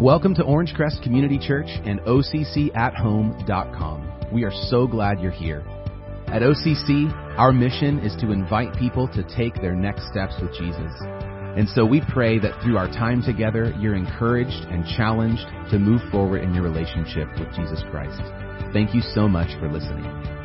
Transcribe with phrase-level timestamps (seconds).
[0.00, 4.30] Welcome to Orange Crest Community Church and OCCAtHome.com.
[4.32, 5.62] We are so glad you're here.
[6.28, 10.90] At OCC, our mission is to invite people to take their next steps with Jesus.
[11.02, 16.00] And so we pray that through our time together, you're encouraged and challenged to move
[16.10, 18.22] forward in your relationship with Jesus Christ.
[18.72, 20.39] Thank you so much for listening.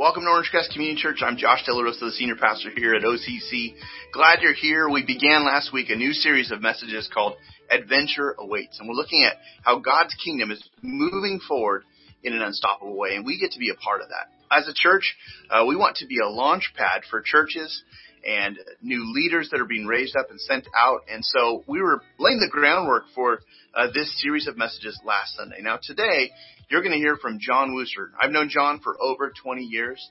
[0.00, 1.18] Welcome to Orange Crest Community Church.
[1.20, 3.74] I'm Josh Delarosa, the senior pastor here at OCC.
[4.14, 4.88] Glad you're here.
[4.88, 7.34] We began last week a new series of messages called
[7.70, 11.82] Adventure Awaits, and we're looking at how God's kingdom is moving forward
[12.24, 14.32] in an unstoppable way, and we get to be a part of that.
[14.50, 15.14] As a church,
[15.50, 17.82] uh, we want to be a launch pad for churches
[18.26, 21.02] and new leaders that are being raised up and sent out.
[21.10, 23.40] And so we were laying the groundwork for
[23.74, 25.60] uh, this series of messages last Sunday.
[25.62, 26.30] Now today,
[26.70, 28.10] you're going to hear from John Wooster.
[28.20, 30.08] I've known John for over 20 years.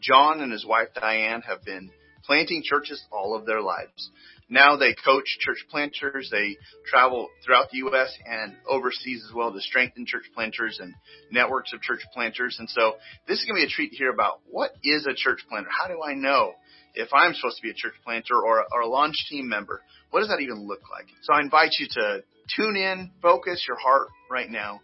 [0.00, 1.90] John and his wife Diane have been
[2.24, 4.10] planting churches all of their lives.
[4.48, 6.28] Now they coach church planters.
[6.30, 8.12] They travel throughout the U.S.
[8.26, 10.92] and overseas as well to strengthen church planters and
[11.30, 12.56] networks of church planters.
[12.58, 15.14] And so this is going to be a treat to hear about what is a
[15.14, 15.70] church planter?
[15.70, 16.52] How do I know
[16.94, 19.80] if I'm supposed to be a church planter or, or a launch team member?
[20.10, 21.06] What does that even look like?
[21.22, 22.22] So I invite you to
[22.56, 24.80] tune in, focus your heart right now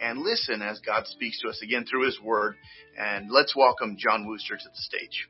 [0.00, 2.56] and listen as God speaks to us again through His Word.
[2.98, 5.28] And let's welcome John Wooster to the stage.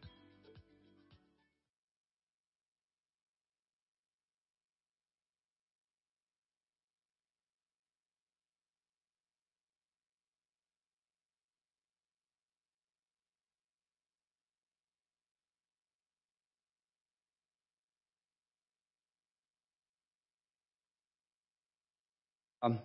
[22.64, 22.78] Um,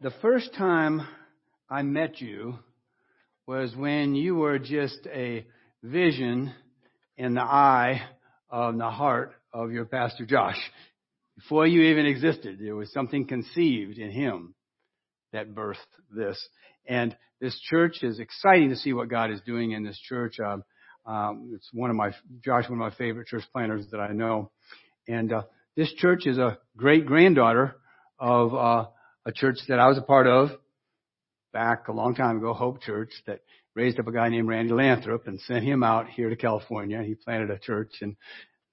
[0.00, 1.00] the first time
[1.68, 2.60] I met you
[3.44, 5.44] was when you were just a
[5.82, 6.54] vision
[7.16, 8.02] in the eye
[8.50, 10.58] of the heart of your pastor Josh.
[11.36, 14.54] Before you even existed, there was something conceived in him
[15.32, 15.74] that birthed
[16.14, 16.40] this.
[16.86, 20.38] And this church is exciting to see what God is doing in this church.
[20.38, 20.62] Um,
[21.04, 22.12] um, it's one of my,
[22.44, 24.52] Josh, one of my favorite church planters that I know.
[25.08, 25.42] And, uh,
[25.74, 27.74] this church is a great granddaughter
[28.16, 28.86] of, uh,
[29.26, 30.50] a church that I was a part of
[31.52, 33.40] back a long time ago, Hope Church, that
[33.74, 37.02] raised up a guy named Randy Lathrop and sent him out here to California.
[37.02, 38.16] He planted a church and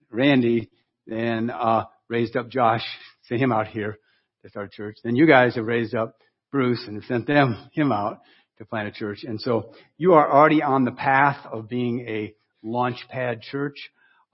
[0.10, 0.70] Randy
[1.06, 2.84] then, uh, raised up Josh,
[3.28, 3.98] sent him out here
[4.44, 4.98] to start a church.
[5.04, 6.18] Then you guys have raised up
[6.52, 8.22] Bruce and sent them, him out
[8.58, 9.24] to plant a church.
[9.24, 12.34] And so you are already on the path of being a
[12.64, 13.78] launch pad church.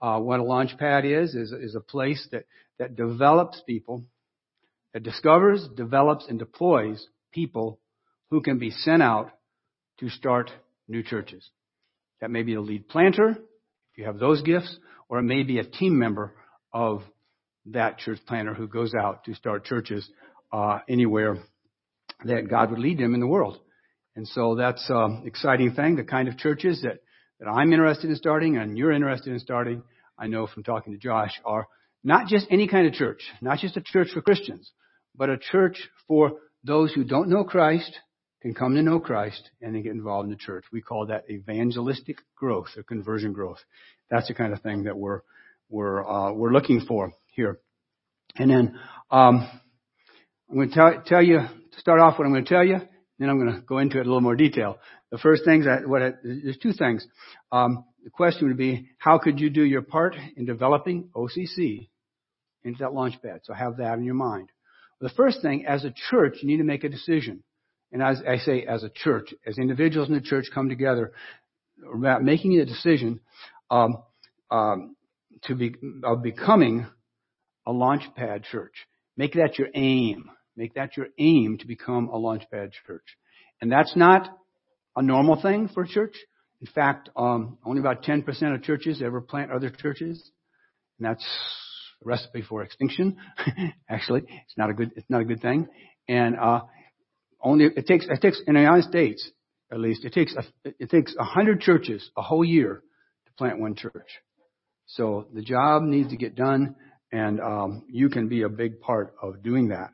[0.00, 2.44] Uh, what a launch pad is, is, is a place that,
[2.78, 4.04] that develops people
[4.94, 7.80] that discovers, develops, and deploys people
[8.30, 9.30] who can be sent out
[9.98, 10.50] to start
[10.88, 11.50] new churches.
[12.20, 14.78] That may be a lead planter, if you have those gifts,
[15.08, 16.32] or it may be a team member
[16.72, 17.02] of
[17.66, 20.08] that church planter who goes out to start churches
[20.52, 21.38] uh, anywhere
[22.24, 23.58] that God would lead them in the world.
[24.16, 25.96] And so that's an um, exciting thing.
[25.96, 26.98] The kind of churches that,
[27.40, 29.82] that I'm interested in starting and you're interested in starting,
[30.16, 31.66] I know from talking to Josh, are
[32.04, 34.70] not just any kind of church, not just a church for Christians,
[35.16, 36.32] but a church for
[36.64, 37.98] those who don't know Christ
[38.42, 40.64] can come to know Christ and then get involved in the church.
[40.70, 43.58] We call that evangelistic growth or conversion growth.
[44.10, 45.20] That's the kind of thing that we're
[45.70, 47.58] we're uh, we're looking for here.
[48.36, 48.78] And then
[49.10, 49.48] um,
[50.50, 52.80] I'm going to tell, tell you to start off what I'm going to tell you.
[53.18, 54.78] Then I'm going to go into it in a little more detail.
[55.10, 57.06] The first things that what I, there's two things.
[57.52, 61.88] Um, the question would be how could you do your part in developing OCC
[62.62, 63.40] into that launch pad?
[63.44, 64.50] So have that in your mind.
[65.04, 67.42] The first thing, as a church, you need to make a decision.
[67.92, 71.12] And as I say, as a church, as individuals in the church come together,
[71.94, 73.20] about making a decision
[73.70, 73.98] um,
[74.50, 74.96] um,
[75.42, 76.86] to be of becoming
[77.66, 78.72] a launchpad church.
[79.18, 80.30] Make that your aim.
[80.56, 83.04] Make that your aim to become a launchpad church.
[83.60, 84.26] And that's not
[84.96, 86.16] a normal thing for a church.
[86.62, 90.30] In fact, um, only about 10% of churches ever plant other churches.
[90.98, 91.26] And that's
[92.04, 93.16] recipe for extinction.
[93.88, 95.68] Actually, it's not a good it's not a good thing.
[96.08, 96.62] And uh,
[97.42, 99.30] only it takes it takes in the United States
[99.74, 100.44] at least it takes a,
[100.78, 102.82] it takes a hundred churches a whole year
[103.26, 104.08] to plant one church.
[104.86, 106.76] So the job needs to get done,
[107.10, 109.90] and um, you can be a big part of doing that.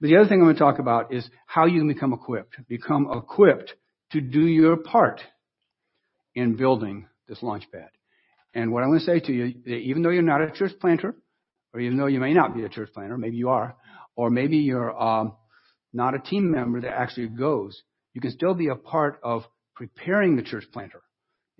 [0.00, 2.56] But the other thing I'm going to talk about is how you can become equipped.
[2.68, 3.74] Become equipped
[4.12, 5.20] to do your part
[6.34, 7.88] in building this launch pad.
[8.54, 11.16] And what I'm going to say to you, even though you're not a church planter,
[11.74, 13.76] or even though you may not be a church planter, maybe you are,
[14.16, 15.34] or maybe you're um,
[15.92, 17.82] not a team member that actually goes,
[18.14, 19.42] you can still be a part of
[19.74, 21.02] preparing the church planter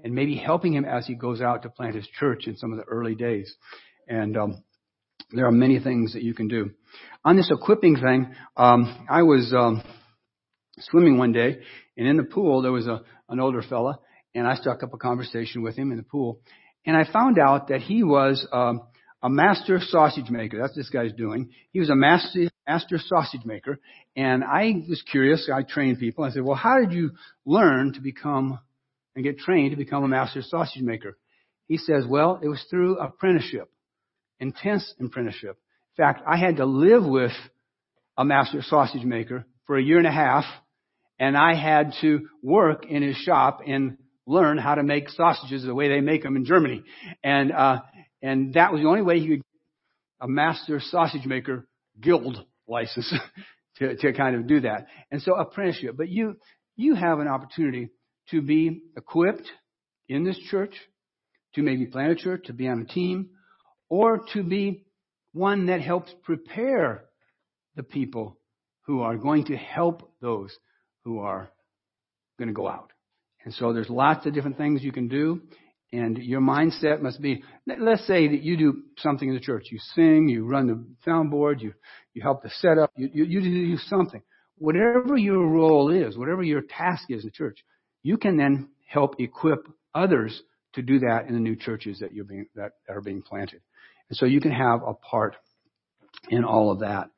[0.03, 2.79] and maybe helping him as he goes out to plant his church in some of
[2.79, 3.53] the early days.
[4.09, 4.63] And um,
[5.33, 6.71] there are many things that you can do.
[7.25, 9.83] On this equipping thing, um, I was um,
[10.79, 11.59] swimming one day,
[11.97, 13.99] and in the pool there was a an older fella,
[14.35, 16.41] and I struck up a conversation with him in the pool,
[16.85, 18.83] and I found out that he was um,
[19.25, 20.59] a master sausage maker.
[20.59, 21.49] That's what this guy's doing.
[21.73, 23.81] He was a master master sausage maker,
[24.15, 25.51] and I was curious.
[25.53, 26.25] I trained people.
[26.25, 27.13] I said, "Well, how did you
[27.47, 28.59] learn to become
[29.17, 31.17] and get trained to become a master sausage maker?"
[31.67, 33.71] He says, "Well, it was through apprenticeship,
[34.41, 35.57] intense apprenticeship.
[35.97, 37.33] In fact, I had to live with
[38.19, 40.45] a master sausage maker for a year and a half,
[41.19, 45.75] and I had to work in his shop and learn how to make sausages the
[45.75, 46.83] way they make them in Germany.
[47.23, 47.81] And uh,
[48.25, 49.43] and that was the only way he could
[50.21, 51.67] a master sausage maker
[52.01, 53.13] guild license
[53.77, 54.87] to, to kind of do that.
[55.11, 55.97] And so apprenticeship.
[55.99, 56.37] But you
[56.77, 57.91] you have an opportunity
[58.31, 59.47] to be equipped
[60.09, 60.75] in this church,
[61.55, 63.29] to maybe plant a church, to be on a team,
[63.91, 64.87] or to be
[65.33, 67.05] one that helps prepare
[67.77, 68.39] the people
[68.87, 70.57] who are going to help those
[71.05, 71.51] who are
[72.39, 72.91] going to go out.
[73.45, 75.43] And so there's lots of different things you can do.
[75.95, 79.67] And your mindset must be, let's say that you do something in the church.
[79.71, 81.73] You sing, you run the soundboard, you,
[82.15, 84.21] you help the setup, you, you, you do something.
[84.57, 87.65] Whatever your role is, whatever your task is in the church,
[88.03, 90.43] you can then help equip others
[90.73, 93.61] to do that in the new churches that you're being, that are being planted.
[94.09, 95.37] And so you can have a part
[96.29, 97.09] in all of that.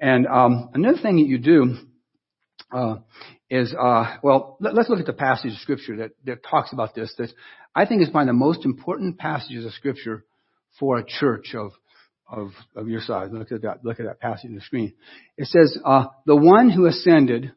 [0.00, 1.76] And um, another thing that you do
[2.72, 2.96] uh,
[3.48, 6.94] is, uh, well, let, us look at the passage of Scripture that, that talks about
[6.94, 7.14] this.
[7.18, 7.32] That
[7.76, 10.24] I think is one of the most important passages of Scripture
[10.80, 11.72] for a church of
[12.28, 13.28] of, of your size.
[13.30, 13.84] Look at that.
[13.84, 14.94] Look at that passage on the screen.
[15.36, 17.52] It says, uh, "The one who ascended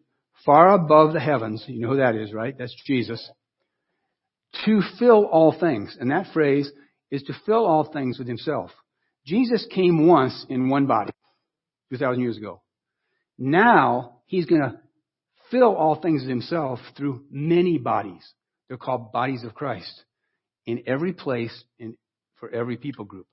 [0.45, 1.63] far above the heavens.
[1.67, 2.55] You know who that is, right?
[2.55, 3.31] That's Jesus.
[4.65, 6.69] To fill all things, and that phrase
[7.09, 8.71] is to fill all things with Himself.
[9.25, 11.13] Jesus came once in one body,
[11.89, 12.61] two thousand years ago.
[13.37, 14.79] Now He's to
[15.49, 18.21] fill all things with himself through many bodies.
[18.67, 20.03] They're called bodies of Christ
[20.69, 21.97] in every place in,
[22.39, 23.25] for every people group.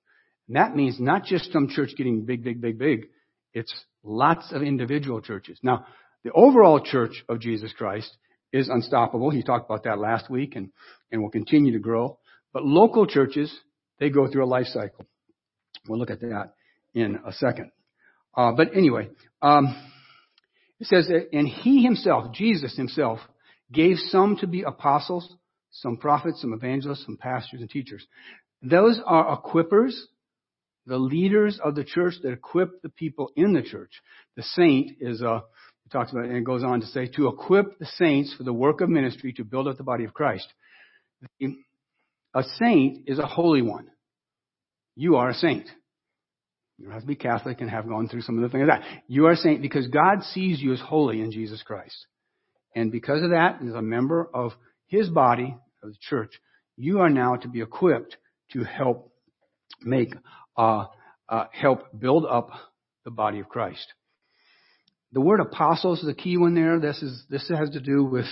[0.48, 3.08] And that means not just some church getting big, big, big, big.
[3.52, 5.58] It's lots of individual churches.
[5.62, 5.86] Now,
[6.24, 8.16] the overall church of Jesus Christ
[8.52, 9.30] is unstoppable.
[9.30, 10.70] He talked about that last week and,
[11.12, 12.18] and will continue to grow.
[12.54, 13.54] But local churches,
[14.00, 15.04] they go through a life cycle.
[15.86, 16.54] We'll look at that
[16.94, 17.70] in a second.
[18.34, 19.10] Uh, but anyway,
[19.42, 19.76] um,
[20.80, 23.18] it says that, and he himself, Jesus himself,
[23.70, 25.36] gave some to be apostles,
[25.80, 28.06] some prophets, some evangelists, some pastors and teachers.
[28.62, 29.92] Those are equippers,
[30.86, 33.90] the leaders of the church that equip the people in the church.
[34.36, 35.42] The saint is a,
[35.84, 38.52] it talks about, and it goes on to say, to equip the saints for the
[38.52, 40.46] work of ministry to build up the body of Christ.
[41.40, 43.88] A saint is a holy one.
[44.94, 45.66] You are a saint.
[46.78, 48.80] You don't have to be Catholic and have gone through some of the things like
[48.80, 49.02] that.
[49.08, 52.06] You are a saint because God sees you as holy in Jesus Christ.
[52.74, 54.52] And because of that, as a member of
[54.86, 55.56] His body,
[55.86, 56.32] of the church,
[56.76, 58.16] you are now to be equipped
[58.52, 59.12] to help
[59.82, 60.14] make,
[60.56, 60.86] uh,
[61.28, 62.50] uh, help build up
[63.04, 63.86] the body of Christ.
[65.12, 66.78] The word apostles is a key one there.
[66.78, 68.26] This is, this has to do with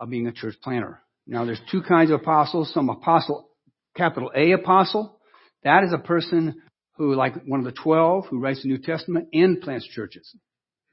[0.00, 1.00] uh, being a church planter.
[1.26, 2.72] Now there's two kinds of apostles.
[2.74, 3.48] Some apostle,
[3.96, 5.18] capital A apostle.
[5.62, 6.60] That is a person
[6.96, 10.34] who, like one of the twelve, who writes the New Testament and plants churches.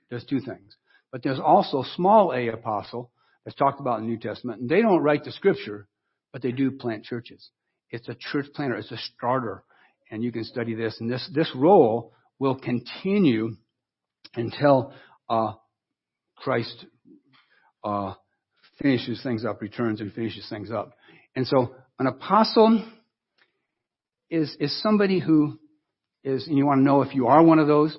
[0.10, 0.76] Does two things.
[1.12, 3.12] But there's also small a apostle
[3.46, 5.88] that's talked about in the New Testament, and they don't write the scripture,
[6.32, 7.50] but they do plant churches.
[7.90, 8.76] It's a church planter.
[8.76, 9.64] It's a starter,
[10.10, 10.98] and you can study this.
[11.00, 13.56] And this this role will continue
[14.36, 14.94] until
[15.30, 15.54] uh,
[16.38, 16.86] Christ
[17.84, 18.14] uh,
[18.82, 20.94] finishes things up, returns and finishes things up.
[21.36, 22.86] And so, an apostle
[24.30, 25.60] is is somebody who
[26.24, 27.98] is, and you want to know if you are one of those.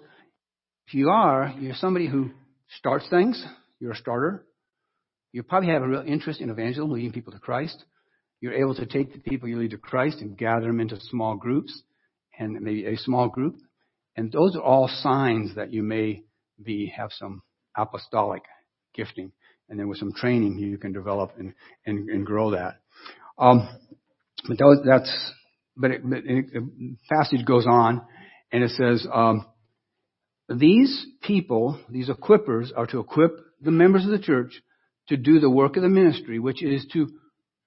[0.87, 2.31] If you are, you're somebody who
[2.79, 3.45] starts things.
[3.79, 4.45] You're a starter.
[5.33, 7.85] You probably have a real interest in evangelism, leading people to Christ.
[8.41, 11.37] You're able to take the people you lead to Christ and gather them into small
[11.37, 11.83] groups
[12.39, 13.57] and maybe a small group.
[14.17, 16.23] And those are all signs that you may
[16.63, 17.43] be, have some
[17.77, 18.43] apostolic
[18.95, 19.33] gifting.
[19.69, 21.55] And then with some training, you can develop and,
[21.87, 22.81] and, and grow that.
[23.39, 23.69] Um,
[24.47, 25.33] but that's
[25.77, 28.03] but, it, but it, the passage goes on
[28.51, 29.47] and it says, um,
[30.49, 34.61] these people, these equippers, are to equip the members of the church
[35.09, 37.09] to do the work of the ministry, which is to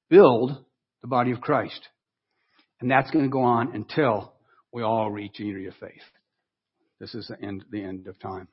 [0.09, 0.63] build
[1.01, 1.87] the body of Christ.
[2.81, 4.33] And that's going to go on until
[4.71, 6.01] we all reach unity of faith.
[6.99, 8.47] This is the end, the end of time.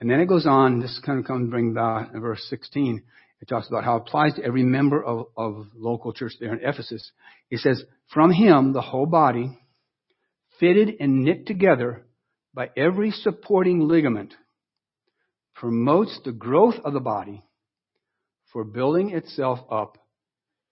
[0.00, 3.02] And then it goes on, this kind of comes bring back in verse 16.
[3.40, 6.60] It talks about how it applies to every member of, of local church there in
[6.62, 7.10] Ephesus.
[7.50, 9.58] It says, from him, the whole body,
[10.58, 12.04] fitted and knit together
[12.52, 14.34] by every supporting ligament,
[15.54, 17.42] promotes the growth of the body
[18.54, 19.98] for building itself up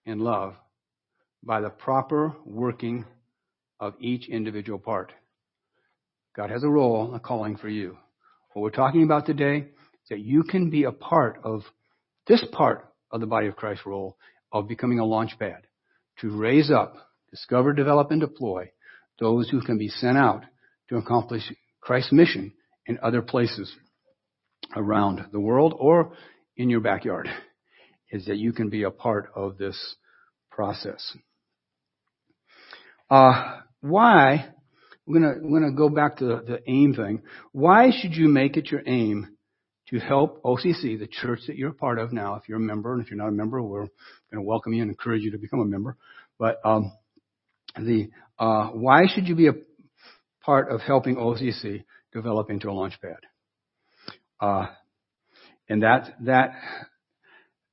[0.05, 0.55] in love
[1.43, 3.05] by the proper working
[3.77, 5.11] of each individual part.
[6.33, 7.97] God has a role, a calling for you.
[8.53, 11.63] What we're talking about today is that you can be a part of
[12.25, 14.15] this part of the body of Christ role
[14.53, 15.67] of becoming a launch pad
[16.21, 16.95] to raise up,
[17.31, 18.71] discover, develop, and deploy
[19.19, 20.43] those who can be sent out
[20.87, 21.43] to accomplish
[21.81, 22.53] Christ's mission
[22.85, 23.75] in other places
[24.73, 26.13] around the world or
[26.55, 27.27] in your backyard
[28.13, 29.95] is that you can be a part of this
[30.51, 31.17] process.
[33.09, 34.49] Uh, why?
[35.05, 37.23] We're gonna, we're gonna go back to the, the aim thing.
[37.51, 39.35] Why should you make it your aim
[39.89, 42.93] to help OCC, the church that you're a part of now, if you're a member,
[42.93, 43.89] and if you're not a member, we're going
[44.35, 45.97] to welcome you and encourage you to become a member.
[46.39, 46.93] But um,
[47.75, 49.53] the uh, why should you be a
[50.41, 53.17] part of helping OCC develop into a launch pad?
[54.39, 54.67] Uh,
[55.67, 56.53] and that that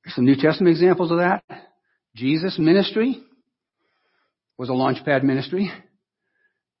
[0.07, 1.43] some New Testament examples of that.
[2.15, 3.21] Jesus' ministry
[4.57, 5.71] was a launch pad ministry.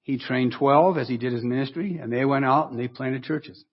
[0.03, 3.23] He trained 12 as he did his ministry, and they went out and they planted
[3.23, 3.63] churches.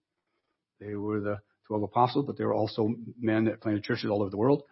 [0.81, 4.31] They were the 12 apostles, but there were also men that planted churches all over
[4.31, 4.63] the world.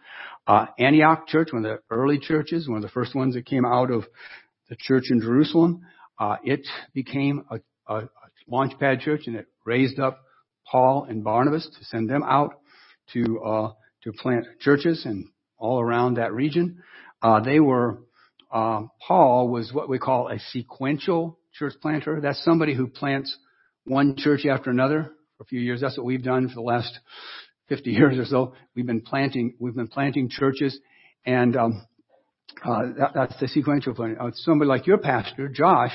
[0.46, 3.64] Uh, Antioch Church, one of the early churches, one of the first ones that came
[3.64, 4.04] out of
[4.68, 5.82] the church in Jerusalem,
[6.18, 8.08] uh, it became a, a, a
[8.50, 10.22] launchpad church and it raised up
[10.70, 12.60] Paul and Barnabas to send them out
[13.12, 13.72] to uh,
[14.06, 15.26] to plant churches and
[15.58, 16.82] all around that region.
[17.20, 17.98] Uh, they were
[18.52, 22.20] uh, Paul was what we call a sequential church planter.
[22.20, 23.36] That's somebody who plants
[23.84, 25.80] one church after another for a few years.
[25.80, 26.98] That's what we've done for the last
[27.68, 28.54] 50 years or so.
[28.74, 30.78] We've been planting, we've been planting churches
[31.24, 31.86] and, um,
[32.64, 34.18] uh, that, that's the sequential planting.
[34.18, 35.92] Uh, somebody like your pastor, Josh,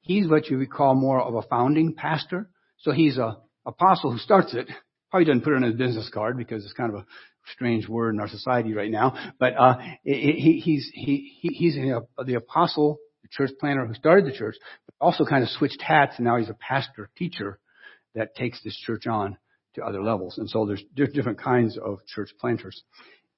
[0.00, 2.48] he's what you would call more of a founding pastor.
[2.78, 3.36] So he's a
[3.66, 4.68] apostle who starts it.
[5.10, 7.06] Probably doesn't put it on his business card because it's kind of a
[7.52, 9.32] strange word in our society right now.
[9.38, 14.56] But uh, he, he's he, he's the apostle, the church planter who started the church,
[14.86, 17.58] but also kind of switched hats, and now he's a pastor teacher
[18.14, 19.36] that takes this church on
[19.74, 20.38] to other levels.
[20.38, 22.82] And so there's different kinds of church planters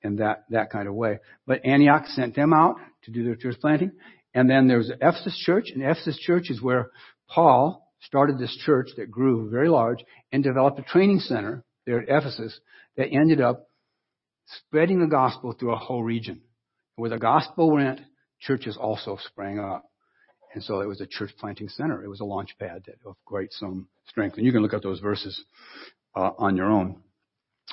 [0.03, 1.19] in that, that kind of way.
[1.47, 3.93] But Antioch sent them out to do their church planting.
[4.35, 6.91] And then there's the Ephesus church, and Ephesus church is where
[7.29, 9.99] Paul started this church that grew very large
[10.33, 12.59] and developed a training center there at Ephesus
[12.97, 13.69] that ended up
[14.59, 16.41] spreading the gospel through a whole region.
[16.97, 18.01] Where the gospel went,
[18.41, 19.85] churches also sprang up.
[20.55, 22.05] And so it was a church planting center.
[22.05, 24.37] It was a launch pad of great some strength.
[24.37, 25.43] And you can look at those verses
[26.15, 27.03] uh, on your own.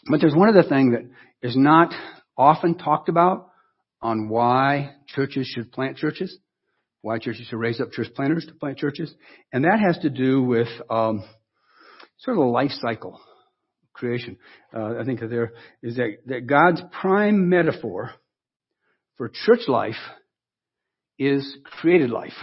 [0.09, 1.93] But there's one other thing that is not
[2.37, 3.49] often talked about
[4.01, 6.37] on why churches should plant churches,
[7.01, 9.13] why churches should raise up church planters to plant churches,
[9.51, 11.23] and that has to do with um,
[12.19, 13.19] sort of a life cycle
[13.99, 14.37] creation.
[14.73, 15.53] Uh, I think that there
[15.83, 18.11] is that, that God's prime metaphor
[19.17, 19.99] for church life
[21.17, 22.33] is created life.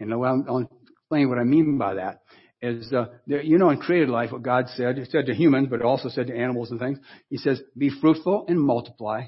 [0.00, 2.20] And I'll, I'll explain what I mean by that.
[2.60, 5.68] Is uh, there, you know, in created life, what God said, He said to humans,
[5.70, 6.98] but also said to animals and things.
[7.28, 9.24] He says, "Be fruitful and multiply,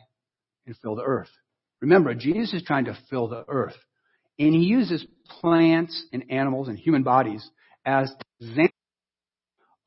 [0.66, 1.28] and fill the earth."
[1.82, 3.76] Remember, Jesus is trying to fill the earth,
[4.38, 7.46] and He uses plants and animals and human bodies
[7.84, 8.75] as examples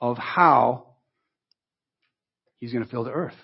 [0.02, 0.86] of how
[2.60, 3.36] He's going to fill the earth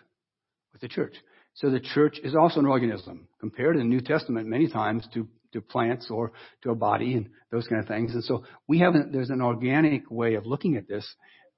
[0.74, 1.14] with the church.
[1.54, 5.28] So the church is also an organism, compared in the New Testament many times to
[5.56, 6.34] to plants or
[6.64, 8.14] to a body and those kind of things.
[8.14, 11.10] And so we have there's an organic way of looking at this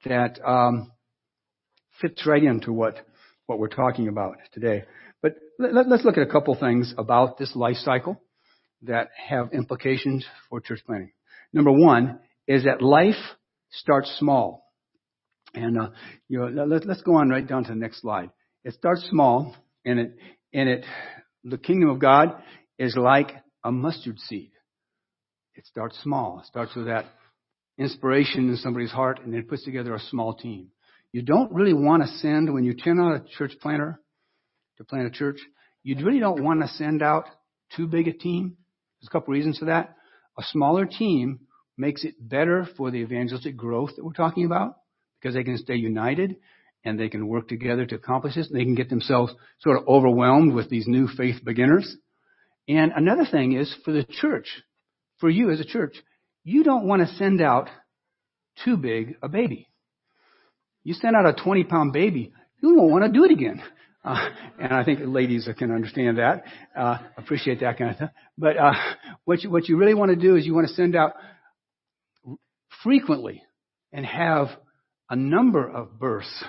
[0.05, 0.91] that um,
[1.99, 2.95] fits right into what
[3.47, 4.83] what we're talking about today.
[5.21, 8.21] But let, us look at a couple things about this life cycle
[8.83, 11.11] that have implications for church planting.
[11.51, 13.15] Number one is that life
[13.71, 14.66] starts small.
[15.57, 15.89] And uh,
[16.27, 18.29] you know, let, let's go on right down to the next slide.
[18.63, 20.15] It starts small, and it
[20.53, 20.85] and it
[21.43, 22.35] the kingdom of God
[22.77, 23.31] is like
[23.63, 24.51] a mustard seed.
[25.55, 26.39] It starts small.
[26.41, 27.05] It starts with that
[27.79, 30.67] inspiration in somebody's heart and then puts together a small team.
[31.11, 33.99] You don't really want to send, when you turn out a church planter
[34.77, 35.39] to plant a church,
[35.83, 37.25] you really don't want to send out
[37.75, 38.57] too big a team.
[38.99, 39.95] There's a couple reasons for that.
[40.37, 41.39] A smaller team
[41.77, 44.75] makes it better for the evangelistic growth that we're talking about
[45.19, 46.37] because they can stay united
[46.83, 48.49] and they can work together to accomplish this.
[48.51, 51.95] They can get themselves sort of overwhelmed with these new faith beginners.
[52.67, 54.47] And another thing is for the church,
[55.19, 55.95] for you as a church,
[56.43, 57.69] you don't want to send out
[58.63, 59.67] too big a baby.
[60.83, 62.31] You send out a 20 pound baby,
[62.61, 63.61] you won't want to do it again.
[64.03, 66.45] Uh, and I think ladies can understand that,
[66.77, 68.09] uh, appreciate that kind of thing.
[68.37, 68.73] But uh,
[69.25, 71.13] what you, what you really want to do is you want to send out
[72.83, 73.43] frequently
[73.91, 74.47] and have
[75.09, 76.43] a number of births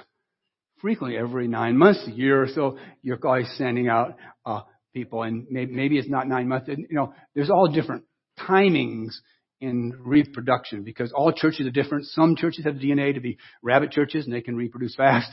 [0.80, 2.78] frequently every nine months, a year or so.
[3.02, 4.62] You're always sending out uh,
[4.92, 6.68] people, and maybe, maybe it's not nine months.
[6.68, 8.04] You know, there's all different
[8.38, 9.10] timings
[9.60, 12.06] in reproduction because all churches are different.
[12.06, 15.30] Some churches have DNA to be rabbit churches and they can reproduce fast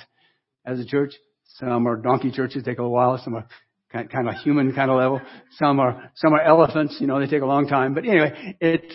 [0.66, 1.14] as a church.
[1.60, 3.22] Some are donkey churches, take a little while.
[3.24, 3.46] Some are
[3.92, 5.22] kind, kind of human kind of level.
[5.58, 7.94] Some are, some are elephants, you know, they take a long time.
[7.94, 8.94] But anyway, it's,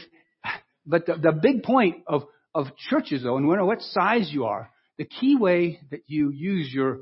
[0.84, 4.45] but the, the big point of, of churches though, and no matter what size you
[4.45, 7.00] are, the key way that you use your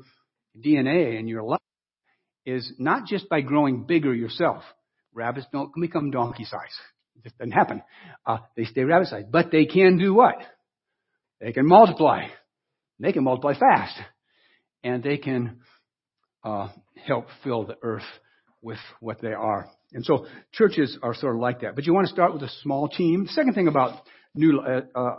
[0.57, 1.59] DNA and your life
[2.45, 4.63] is not just by growing bigger yourself.
[5.13, 6.75] Rabbits don't become donkey size.
[7.15, 7.81] It just doesn't happen.
[8.25, 9.25] Uh, they stay rabbit size.
[9.29, 10.35] But they can do what?
[11.41, 12.27] They can multiply.
[12.99, 13.99] They can multiply fast.
[14.83, 15.59] And they can
[16.43, 16.69] uh,
[17.05, 18.03] help fill the earth
[18.61, 19.69] with what they are.
[19.93, 21.75] And so churches are sort of like that.
[21.75, 23.25] But you want to start with a small team.
[23.25, 24.01] The second thing about
[24.35, 25.15] new uh, uh,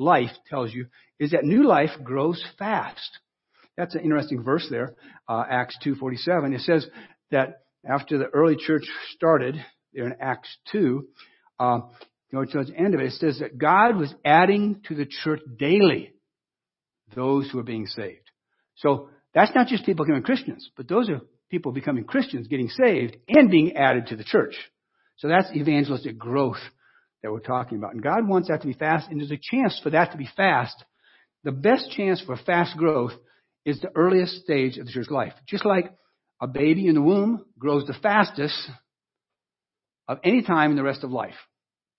[0.00, 0.86] life tells you
[1.18, 3.18] is that new life grows fast.
[3.76, 4.94] That's an interesting verse there,
[5.28, 6.54] uh, Acts 2:47.
[6.54, 6.86] It says
[7.30, 9.56] that after the early church started,
[9.92, 11.08] there in Acts 2,
[11.58, 11.80] uh,
[12.32, 15.40] know, towards the end of it, it says that God was adding to the church
[15.58, 16.12] daily
[17.14, 18.30] those who are being saved.
[18.76, 23.16] So that's not just people becoming Christians, but those are people becoming Christians, getting saved,
[23.28, 24.54] and being added to the church.
[25.16, 26.60] So that's evangelistic growth
[27.22, 27.94] that we're talking about.
[27.94, 30.28] And God wants that to be fast, and there's a chance for that to be
[30.36, 30.84] fast.
[31.44, 33.12] The best chance for fast growth
[33.64, 35.32] is the earliest stage of the church life.
[35.46, 35.92] Just like
[36.40, 38.56] a baby in the womb grows the fastest
[40.08, 41.34] of any time in the rest of life.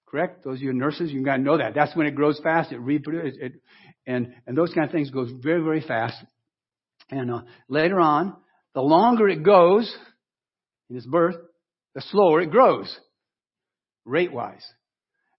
[0.07, 0.43] Correct?
[0.43, 1.73] Those of you nurses, you've got to know that.
[1.73, 2.71] That's when it grows fast.
[2.71, 3.53] It reproduces, it,
[4.05, 6.17] and and those kind of things goes very very fast.
[7.09, 8.35] And uh, later on,
[8.73, 9.93] the longer it goes
[10.89, 11.35] in its birth,
[11.95, 12.93] the slower it grows,
[14.03, 14.65] rate wise.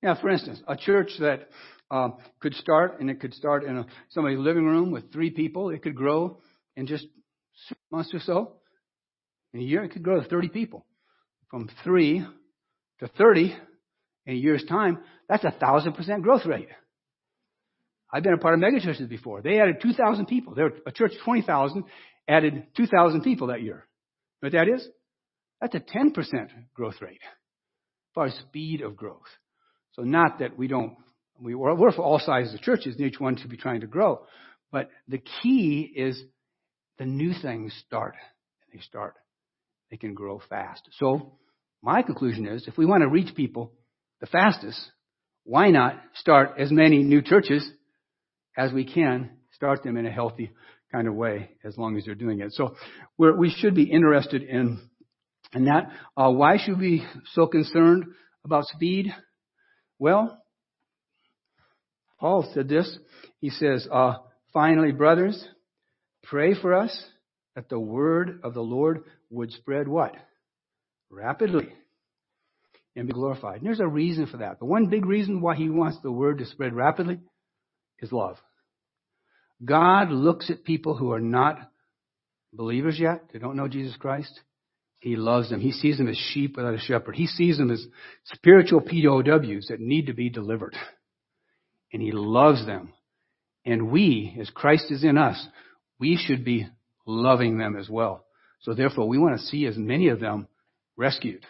[0.02, 1.48] Now, for instance, a church that
[1.90, 5.70] uh, could start, and it could start in a, somebody's living room with three people.
[5.70, 6.38] It could grow
[6.76, 7.06] in just
[7.68, 8.54] six months or so.
[9.54, 10.86] In a year, it could grow to 30 people.
[11.50, 12.26] From three
[13.00, 13.54] to 30
[14.26, 14.98] in a year's time,
[15.28, 16.68] that's a thousand percent growth rate.
[18.12, 19.40] I've been a part of megachurches before.
[19.40, 20.54] They added 2,000 people.
[20.54, 21.84] They a church of 20,000
[22.28, 23.86] added 2,000 people that year.
[24.40, 24.86] Know what that is?
[25.60, 26.14] That's a 10%
[26.74, 29.20] growth rate as far as speed of growth.
[29.92, 30.96] So not that we don't,
[31.40, 34.22] we, we're for all sizes of churches each one should be trying to grow.
[34.70, 36.22] But the key is
[36.98, 38.14] the new things start.
[38.62, 39.14] And they start.
[39.90, 40.88] They can grow fast.
[40.98, 41.38] So
[41.82, 43.72] my conclusion is if we want to reach people
[44.20, 44.80] the fastest,
[45.44, 47.68] why not start as many new churches
[48.56, 50.52] as we can, start them in a healthy
[50.92, 52.52] kind of way as long as they're doing it.
[52.52, 52.76] So
[53.18, 54.80] we should be interested in,
[55.54, 55.90] in that.
[56.16, 58.04] Uh, why should we be so concerned
[58.44, 59.12] about speed?
[60.02, 60.36] Well,
[62.18, 62.98] Paul said this.
[63.40, 64.14] He says, uh,
[64.52, 65.40] finally, brothers,
[66.24, 67.04] pray for us
[67.54, 70.16] that the word of the Lord would spread what?
[71.08, 71.68] Rapidly
[72.96, 73.58] and be glorified.
[73.58, 74.58] And there's a reason for that.
[74.58, 77.20] The one big reason why he wants the word to spread rapidly
[78.00, 78.38] is love.
[79.64, 81.60] God looks at people who are not
[82.52, 84.40] believers yet, they don't know Jesus Christ.
[85.02, 85.60] He loves them.
[85.60, 87.16] He sees them as sheep without a shepherd.
[87.16, 87.84] He sees them as
[88.26, 90.76] spiritual POWs that need to be delivered.
[91.92, 92.92] And He loves them.
[93.66, 95.44] And we, as Christ is in us,
[95.98, 96.68] we should be
[97.04, 98.26] loving them as well.
[98.60, 100.46] So therefore, we want to see as many of them
[100.96, 101.44] rescued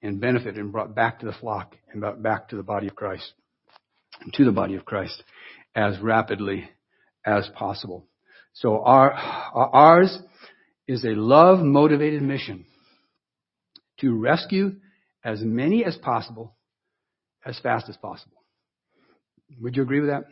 [0.00, 2.96] and benefited and brought back to the flock and brought back to the body of
[2.96, 3.30] Christ,
[4.32, 5.22] to the body of Christ
[5.74, 6.66] as rapidly
[7.26, 8.06] as possible.
[8.54, 10.18] So our, ours
[10.90, 12.64] is a love motivated mission
[14.00, 14.72] to rescue
[15.24, 16.56] as many as possible
[17.46, 18.42] as fast as possible.
[19.60, 20.24] Would you agree with that?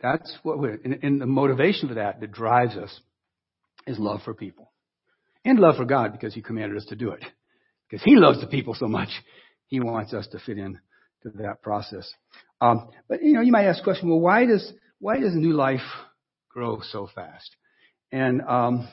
[0.00, 2.98] That's what we're, and, and the motivation for that that drives us
[3.86, 4.72] is love for people.
[5.44, 7.22] And love for God because He commanded us to do it.
[7.86, 9.10] Because He loves the people so much,
[9.66, 10.78] He wants us to fit in
[11.22, 12.10] to that process.
[12.62, 15.52] Um, but you know, you might ask the question, well, why does why does new
[15.52, 15.84] life
[16.48, 17.54] grow so fast?
[18.10, 18.88] And um,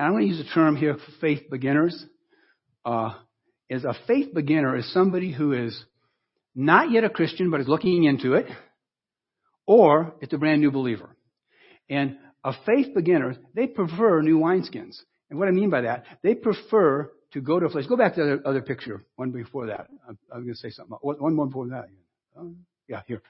[0.00, 2.06] and I'm going to use a term here for faith beginners.
[2.86, 3.10] Uh,
[3.68, 5.78] is a faith beginner is somebody who is
[6.54, 8.46] not yet a Christian but is looking into it,
[9.66, 11.14] or it's a brand new believer.
[11.90, 14.96] And a faith beginner, they prefer new wineskins.
[15.28, 17.86] And what I mean by that, they prefer to go to a place.
[17.86, 19.88] Go back to the other, other picture, one before that.
[20.08, 20.96] I'm, I'm going to say something.
[21.02, 21.88] One more before that.
[22.38, 23.20] Um, yeah, here.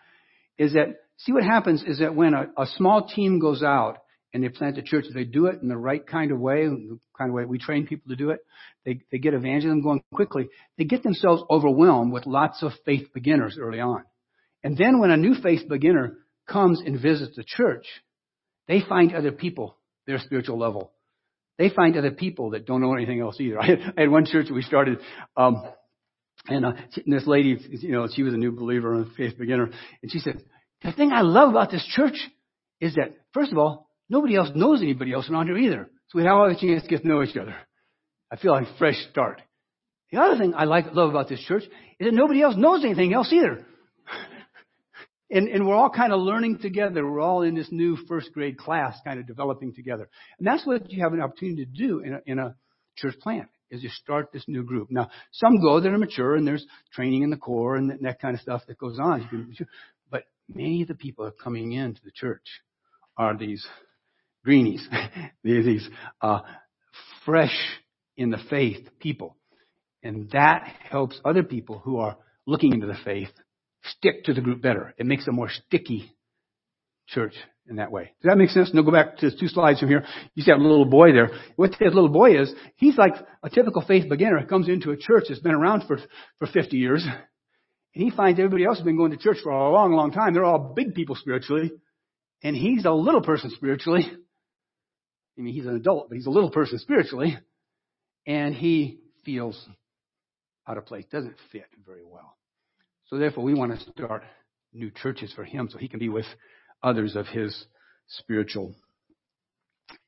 [0.56, 3.98] Is that, see what happens is that when a, a small team goes out
[4.32, 5.06] and they plant the church.
[5.12, 7.86] They do it in the right kind of way, the kind of way we train
[7.86, 8.40] people to do it.
[8.84, 10.48] They, they get evangelism going quickly.
[10.78, 14.04] They get themselves overwhelmed with lots of faith beginners early on.
[14.62, 17.86] And then when a new faith beginner comes and visits the church,
[18.68, 20.92] they find other people, their spiritual level.
[21.58, 23.60] They find other people that don't know anything else either.
[23.60, 24.98] I had, I had one church we started,
[25.36, 25.62] um,
[26.46, 26.72] and, uh,
[27.06, 29.70] this lady, you know, she was a new believer and a faith beginner,
[30.02, 30.42] and she said,
[30.82, 32.16] the thing I love about this church
[32.80, 35.88] is that, first of all, nobody else knows anybody else around here either.
[36.08, 37.54] So we have all the chance to get to know each other.
[38.30, 39.40] I feel like a fresh start.
[40.12, 43.14] The other thing I like, love about this church is that nobody else knows anything
[43.14, 43.64] else either.
[45.30, 47.08] and, and we're all kind of learning together.
[47.08, 50.08] We're all in this new first grade class kind of developing together.
[50.38, 52.56] And that's what you have an opportunity to do in a, in a
[52.96, 54.90] church plant is you start this new group.
[54.90, 58.20] Now, some go that are mature and there's training in the core and that, that
[58.20, 59.54] kind of stuff that goes on.
[60.10, 62.42] But many of the people coming into the church
[63.16, 63.64] are these
[64.44, 64.86] greenies,
[65.44, 65.88] these
[66.20, 66.40] uh,
[67.24, 67.56] fresh
[68.16, 69.36] in the faith people.
[70.02, 73.30] And that helps other people who are looking into the faith
[73.84, 74.94] stick to the group better.
[74.98, 76.12] It makes a more sticky
[77.08, 77.34] church
[77.68, 78.12] in that way.
[78.22, 78.70] Does that make sense?
[78.72, 80.04] Now go back to two slides from here.
[80.34, 81.30] You see that little boy there.
[81.56, 84.96] What that little boy is, he's like a typical faith beginner who comes into a
[84.96, 85.98] church that's been around for,
[86.38, 87.06] for 50 years.
[87.94, 90.34] And he finds everybody else has been going to church for a long, long time.
[90.34, 91.72] They're all big people spiritually.
[92.42, 94.10] And he's a little person spiritually.
[95.40, 97.38] I mean, he's an adult, but he's a little person spiritually.
[98.26, 99.58] And he feels
[100.68, 102.36] out of place, doesn't fit very well.
[103.06, 104.22] So therefore, we want to start
[104.74, 106.26] new churches for him so he can be with
[106.82, 107.64] others of his
[108.06, 108.74] spiritual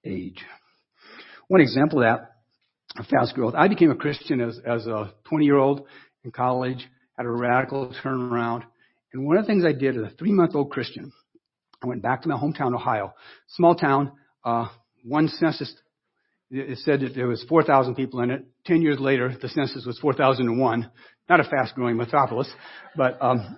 [0.05, 0.45] age.
[1.49, 3.55] One example of that, fast growth.
[3.57, 5.87] I became a Christian as, as a 20 year old
[6.25, 8.65] in college, had a radical turnaround.
[9.15, 11.11] And one of the things I did as a three month old Christian,
[11.83, 13.15] I went back to my hometown, Ohio,
[13.49, 14.13] small town,
[14.45, 14.69] uh,
[15.03, 15.75] one census,
[16.51, 18.45] it said that there was 4,000 people in it.
[18.67, 20.91] Ten years later, the census was 4,001.
[21.29, 22.53] Not a fast growing metropolis,
[22.97, 23.57] but, um,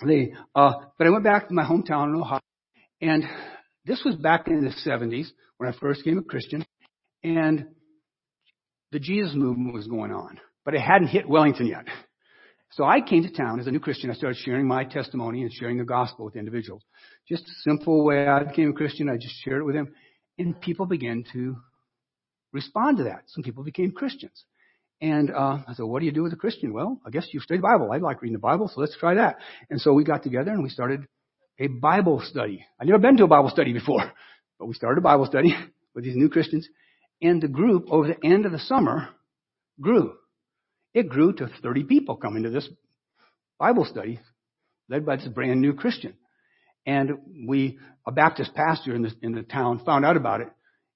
[0.00, 2.40] the, uh, but I went back to my hometown in Ohio,
[3.00, 3.24] and
[3.84, 5.26] this was back in the 70s
[5.58, 6.64] when I first became a Christian,
[7.22, 7.66] and
[8.92, 11.86] the Jesus movement was going on, but it hadn't hit Wellington yet.
[12.72, 14.10] So I came to town as a new Christian.
[14.10, 16.82] I started sharing my testimony and sharing the gospel with individuals.
[17.28, 19.08] Just a simple way I became a Christian.
[19.08, 19.92] I just shared it with them,
[20.38, 21.56] and people began to
[22.52, 23.24] respond to that.
[23.26, 24.44] Some people became Christians.
[25.00, 26.72] And uh, I said, what do you do with a Christian?
[26.72, 27.90] Well, I guess you study the Bible.
[27.92, 29.36] I like reading the Bible, so let's try that.
[29.68, 31.06] And so we got together and we started
[31.58, 32.64] a Bible study.
[32.80, 34.12] I'd never been to a Bible study before,
[34.58, 35.54] but we started a Bible study
[35.94, 36.66] with these new Christians.
[37.20, 39.08] And the group, over the end of the summer,
[39.80, 40.14] grew.
[40.94, 42.68] It grew to 30 people coming to this
[43.58, 44.20] Bible study
[44.88, 46.14] led by this brand new Christian.
[46.86, 50.48] And we, a Baptist pastor in the, in the town found out about it.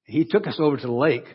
[0.05, 1.26] He took us over to the lake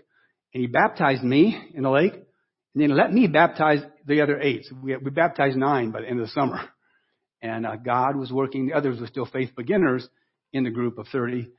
[0.54, 4.65] and he baptized me in the lake and then let me baptize the other eight.
[4.65, 6.60] So we, we baptized nine by the end of the summer.
[7.41, 8.68] And uh, God was working.
[8.68, 10.08] The others were still faith beginners
[10.52, 11.52] in the group of 30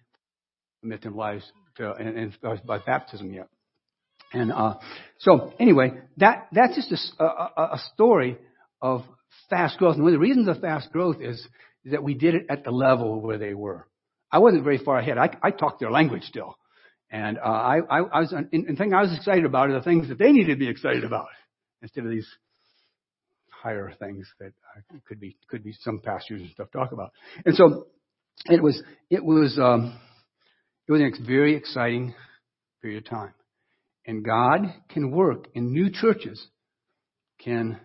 [0.81, 1.45] commit their lives
[1.77, 3.49] to, and, and by baptism yet.
[4.33, 4.75] And uh,
[5.19, 8.39] so anyway, that that's just a, a, a story
[8.81, 9.03] of
[9.49, 9.95] fast growth.
[9.95, 11.47] And one of the reasons of fast growth is,
[11.87, 13.87] is that we did it at the level where they were.
[14.31, 15.16] I wasn't very far ahead.
[15.16, 16.59] I, I talked their language still.
[17.11, 19.83] And uh, I, I, I was, and the thing I was excited about are the
[19.85, 21.29] things that they needed to be excited about,
[21.81, 22.29] instead of these
[23.49, 24.53] higher things that
[25.07, 27.12] could be could be some pastors and stuff talk about.
[27.44, 27.87] And so
[28.46, 29.96] it was it was um,
[30.88, 32.14] it was a very exciting
[32.83, 33.35] period of time,
[34.05, 36.44] and God can work and new churches,
[37.38, 37.79] can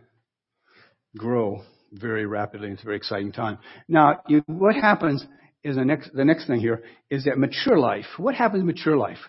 [1.15, 1.61] grow
[1.91, 2.69] very rapidly.
[2.69, 3.59] It's a very exciting time.
[3.87, 5.25] Now, you, what happens
[5.63, 8.05] is the next, the next thing here is that mature life.
[8.17, 9.19] What happens in mature life?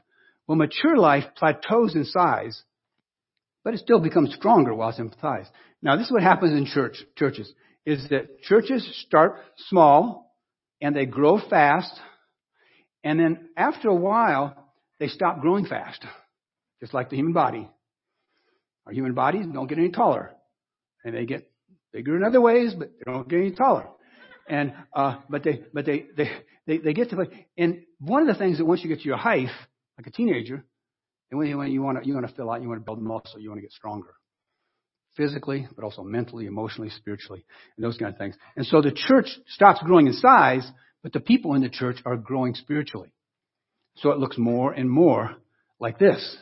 [0.46, 2.62] Well, mature life plateaus in size,
[3.64, 5.46] but it still becomes stronger while it's in size.
[5.83, 7.53] Now, this is what happens in church, churches,
[7.85, 9.37] is that churches start
[9.68, 10.35] small
[10.81, 11.92] and they grow fast,
[13.05, 14.57] and then after a while,
[14.98, 16.05] they stop growing fast.
[16.81, 17.68] Just like the human body.
[18.87, 20.33] Our human bodies don't get any taller.
[21.05, 21.51] And they get
[21.92, 23.88] bigger in other ways, but they don't get any taller.
[24.48, 26.31] And, uh, but they, but they, they,
[26.66, 27.46] they, they get to play.
[27.57, 29.48] And one of the things that once you get to your height,
[29.98, 30.64] like a teenager,
[31.31, 32.85] and when you, when you want to, you want to fill out, you want to
[32.85, 34.14] build muscle, you want to get stronger.
[35.16, 37.44] Physically, but also mentally, emotionally, spiritually,
[37.76, 38.35] and those kind of things.
[38.57, 40.68] And so the church stops growing in size,
[41.02, 43.12] but the people in the church are growing spiritually.
[43.96, 45.37] So it looks more and more
[45.78, 46.37] like this,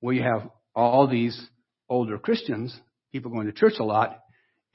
[0.00, 1.40] where you have all these
[1.88, 2.76] older Christians,
[3.12, 4.20] people going to church a lot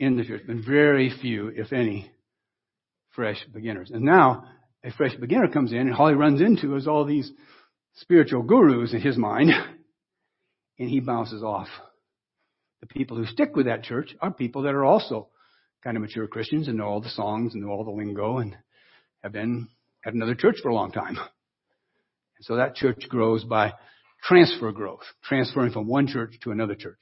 [0.03, 2.11] in the church, and very few, if any,
[3.15, 3.91] fresh beginners.
[3.91, 4.45] And now,
[4.83, 7.31] a fresh beginner comes in and all he runs into is all these
[7.95, 9.49] spiritual gurus in his mind
[10.79, 11.67] and he bounces off.
[12.81, 15.29] The people who stick with that church are people that are also
[15.83, 18.57] kind of mature Christians and know all the songs and know all the lingo and
[19.21, 19.69] have been
[20.05, 21.17] at another church for a long time.
[21.17, 23.73] And so that church grows by
[24.21, 26.99] transfer growth, transferring from one church to another church.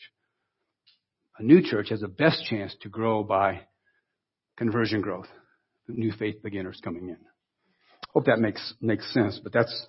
[1.39, 3.61] A new church has the best chance to grow by
[4.57, 5.27] conversion growth,
[5.87, 7.17] new faith beginners coming in.
[8.13, 9.87] Hope that makes makes sense, but that's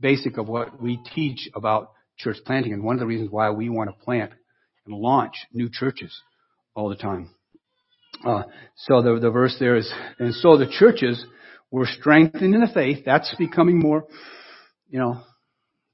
[0.00, 3.68] basic of what we teach about church planting and one of the reasons why we
[3.68, 4.32] want to plant
[4.86, 6.16] and launch new churches
[6.74, 7.30] all the time.
[8.24, 8.44] Uh,
[8.76, 11.24] so the, the verse there is, and so the churches
[11.70, 13.04] were strengthened in the faith.
[13.04, 14.04] That's becoming more,
[14.88, 15.20] you know,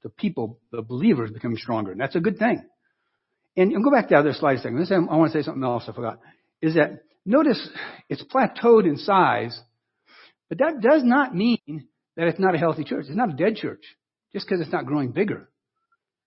[0.03, 1.91] the people, the believers becoming stronger.
[1.91, 2.63] And that's a good thing.
[3.57, 5.09] And, and go back to the other slide a second.
[5.09, 6.19] I want to say something else I forgot.
[6.61, 7.69] Is that, notice
[8.09, 9.59] it's plateaued in size,
[10.49, 13.05] but that does not mean that it's not a healthy church.
[13.07, 13.83] It's not a dead church.
[14.33, 15.49] Just because it's not growing bigger.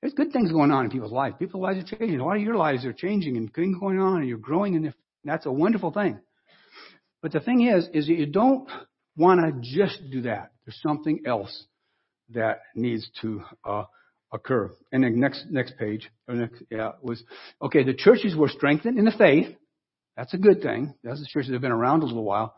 [0.01, 1.37] There's good things going on in people's lives.
[1.39, 2.21] People's lives are changing.
[2.21, 4.93] A lot of your lives are changing and things going on and you're growing and
[5.25, 6.21] that's a wonderful thing.
[7.23, 8.69] But the thing is, is that you don't
[9.17, 10.53] want to just do that.
[10.67, 11.65] There's something else
[12.35, 13.85] that needs to uh,
[14.35, 14.71] occur.
[14.93, 17.23] And the next next page, or next, yeah, was
[17.63, 17.85] okay.
[17.85, 19.55] The churches were strengthened in the faith.
[20.17, 20.95] That's a good thing.
[21.03, 22.55] That's the churches that have been around a little while,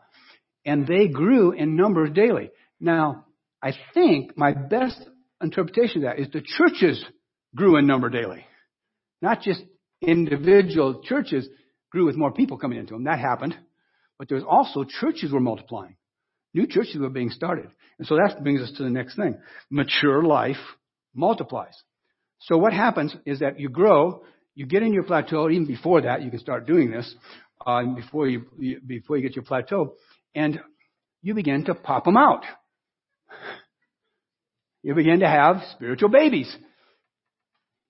[0.65, 2.51] and they grew in numbers daily.
[2.79, 3.25] Now,
[3.61, 5.01] I think my best
[5.41, 7.03] interpretation of that is the churches
[7.55, 8.45] grew in number daily,
[9.21, 9.61] not just
[10.01, 11.47] individual churches
[11.91, 13.05] grew with more people coming into them.
[13.05, 13.55] That happened,
[14.19, 15.95] but there was also churches were multiplying.
[16.53, 17.69] New churches were being started.
[17.99, 19.37] And so that brings us to the next thing.
[19.69, 20.57] Mature life
[21.17, 21.75] multiplies.
[22.39, 24.23] So what happens is that you grow,
[24.55, 27.13] you get in your plateau, even before that, you can start doing this,
[27.65, 28.45] uh, before you,
[28.85, 29.95] before you get your plateau,
[30.35, 30.59] and
[31.21, 32.43] you begin to pop them out.
[34.83, 36.55] You begin to have spiritual babies.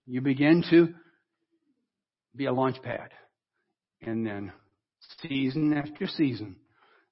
[0.05, 0.93] You begin to
[2.35, 3.09] be a launch pad.
[4.01, 4.53] And then
[5.21, 6.55] season after season,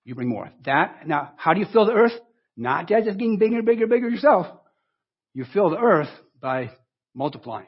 [0.04, 0.49] you bring more.
[0.65, 2.13] That, now, how do you fill the earth?
[2.56, 4.47] Not just getting bigger, bigger, bigger yourself.
[5.36, 6.10] You fill the earth
[6.41, 6.71] by
[7.13, 7.67] multiplying.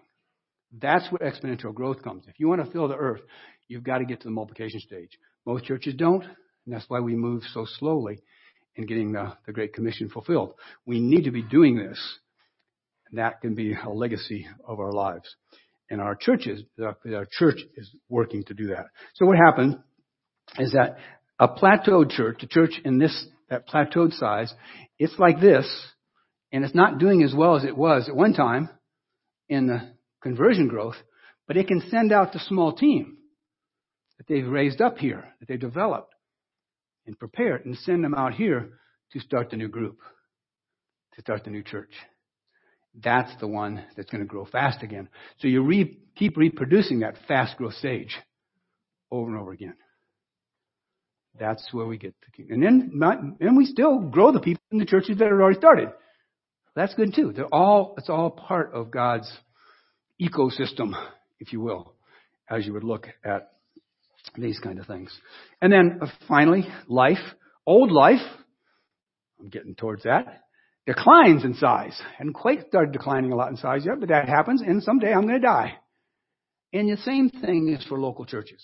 [0.72, 2.24] That's where exponential growth comes.
[2.28, 3.20] If you want to fill the earth,
[3.68, 5.12] you've got to get to the multiplication stage.
[5.46, 8.20] Most churches don't, and that's why we move so slowly
[8.78, 10.54] in getting the, the Great Commission fulfilled.
[10.86, 12.00] We need to be doing this.
[13.10, 15.28] And that can be a legacy of our lives.
[15.90, 18.86] And our churches, our church is working to do that.
[19.16, 19.80] So what happened
[20.58, 20.98] is that
[21.38, 24.54] a plateaued church, a church in this, that plateaued size,
[25.00, 25.66] it's like this,
[26.52, 28.70] and it's not doing as well as it was at one time
[29.50, 29.82] in the
[30.22, 30.96] conversion growth,
[31.48, 33.18] but it can send out the small team
[34.18, 36.14] that they've raised up here, that they've developed
[37.06, 38.70] and prepared, and send them out here
[39.12, 40.00] to start the new group,
[41.16, 41.94] to start the new church.
[42.96, 45.08] That's the one that's going to grow fast again.
[45.40, 48.16] So you re- keep reproducing that fast growth stage
[49.12, 49.76] over and over again.
[51.40, 52.52] That's where we get the king.
[52.52, 55.60] And then, not, and we still grow the people in the churches that are already
[55.60, 55.90] started.
[56.78, 57.34] That's good too.
[57.36, 59.28] They're all, it's all part of God's
[60.22, 60.94] ecosystem,
[61.40, 61.96] if you will,
[62.52, 63.50] as you would look at
[64.38, 65.12] these kind of things.
[65.60, 67.18] And then uh, finally, life.
[67.66, 68.22] Old life,
[69.40, 70.44] I'm getting towards that,
[70.86, 72.00] declines in size.
[72.16, 75.24] Hadn't quite started declining a lot in size yet, but that happens, and someday I'm
[75.24, 75.74] going to die.
[76.74, 78.64] And the same thing is for local churches.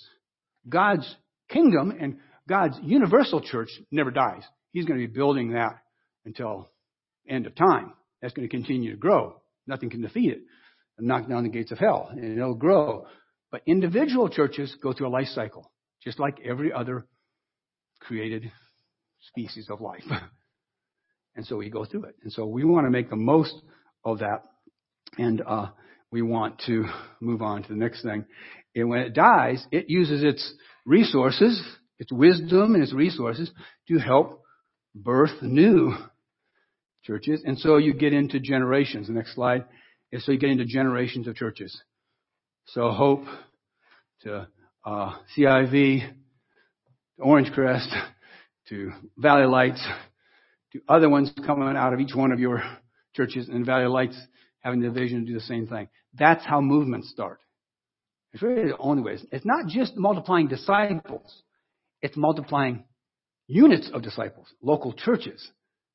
[0.69, 1.15] God's
[1.49, 4.43] kingdom and God's universal church never dies.
[4.71, 5.79] He's going to be building that
[6.25, 6.69] until
[7.27, 7.93] end of time.
[8.23, 9.39] That's going to continue to grow.
[9.67, 10.39] Nothing can defeat it.
[10.97, 13.05] Knock down the gates of hell, and it'll grow.
[13.51, 15.71] But individual churches go through a life cycle,
[16.03, 17.05] just like every other
[17.99, 18.51] created
[19.21, 20.03] species of life.
[21.35, 22.15] and so we go through it.
[22.23, 23.53] And so we want to make the most
[24.03, 24.43] of that.
[25.19, 25.67] And uh,
[26.11, 26.85] we want to
[27.21, 28.25] move on to the next thing.
[28.75, 30.53] And when it dies, it uses its
[30.85, 31.61] resources
[31.99, 33.49] its wisdom and its resources
[33.87, 34.43] to help
[34.93, 35.93] birth new
[37.03, 37.41] churches.
[37.45, 39.07] And so you get into generations.
[39.07, 39.65] The next slide
[40.11, 41.79] is so you get into generations of churches.
[42.67, 43.23] So Hope
[44.21, 44.47] to
[44.85, 46.07] uh, CIV,
[47.17, 47.89] to Orange Crest,
[48.69, 49.85] to Valley Lights,
[50.71, 52.63] to other ones coming out of each one of your
[53.13, 54.17] churches, and Valley Lights
[54.59, 55.89] having the vision to do the same thing.
[56.17, 57.39] That's how movements start.
[58.33, 59.17] It's really the only way.
[59.31, 61.43] It's not just multiplying disciples.
[62.01, 62.85] It's multiplying
[63.47, 65.51] units of disciples, local churches.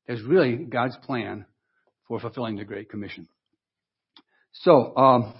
[0.09, 1.45] Is really God's plan
[2.07, 3.27] for fulfilling the Great Commission.
[4.51, 5.35] So, um,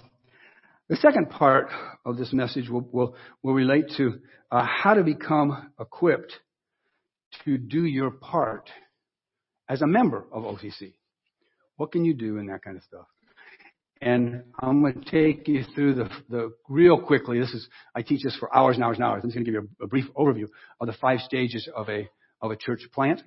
[0.88, 1.70] the second part
[2.06, 4.20] of this message will, will, will relate to
[4.52, 6.32] uh, how to become equipped
[7.44, 8.70] to do your part
[9.68, 10.94] as a member of OCC.
[11.76, 13.06] What can you do in that kind of stuff?
[14.00, 17.40] And I'm going to take you through the, the real quickly.
[17.40, 19.22] This is, I teach this for hours and hours and hours.
[19.24, 20.46] I'm just going to give you a, a brief overview
[20.80, 22.08] of the five stages of a,
[22.40, 23.20] of a church plant.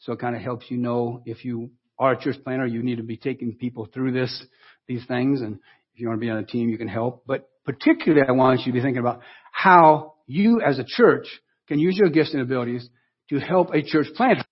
[0.00, 2.96] So it kind of helps you know if you are a church planter, you need
[2.96, 4.44] to be taking people through this,
[4.88, 5.40] these things.
[5.40, 5.58] And
[5.94, 7.24] if you want to be on a team, you can help.
[7.26, 9.20] But particularly, I want you to be thinking about
[9.52, 11.26] how you as a church
[11.68, 12.88] can use your gifts and abilities
[13.28, 14.44] to help a church planter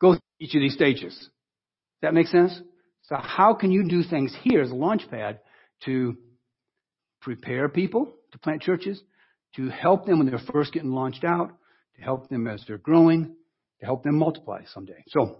[0.00, 1.14] go through each of these stages.
[1.14, 1.28] Does
[2.02, 2.58] that make sense?
[3.02, 5.40] So how can you do things here as a launch pad
[5.84, 6.16] to
[7.20, 9.00] prepare people to plant churches,
[9.56, 11.50] to help them when they're first getting launched out,
[11.96, 13.34] to help them as they're growing,
[13.80, 15.04] to help them multiply someday.
[15.08, 15.38] So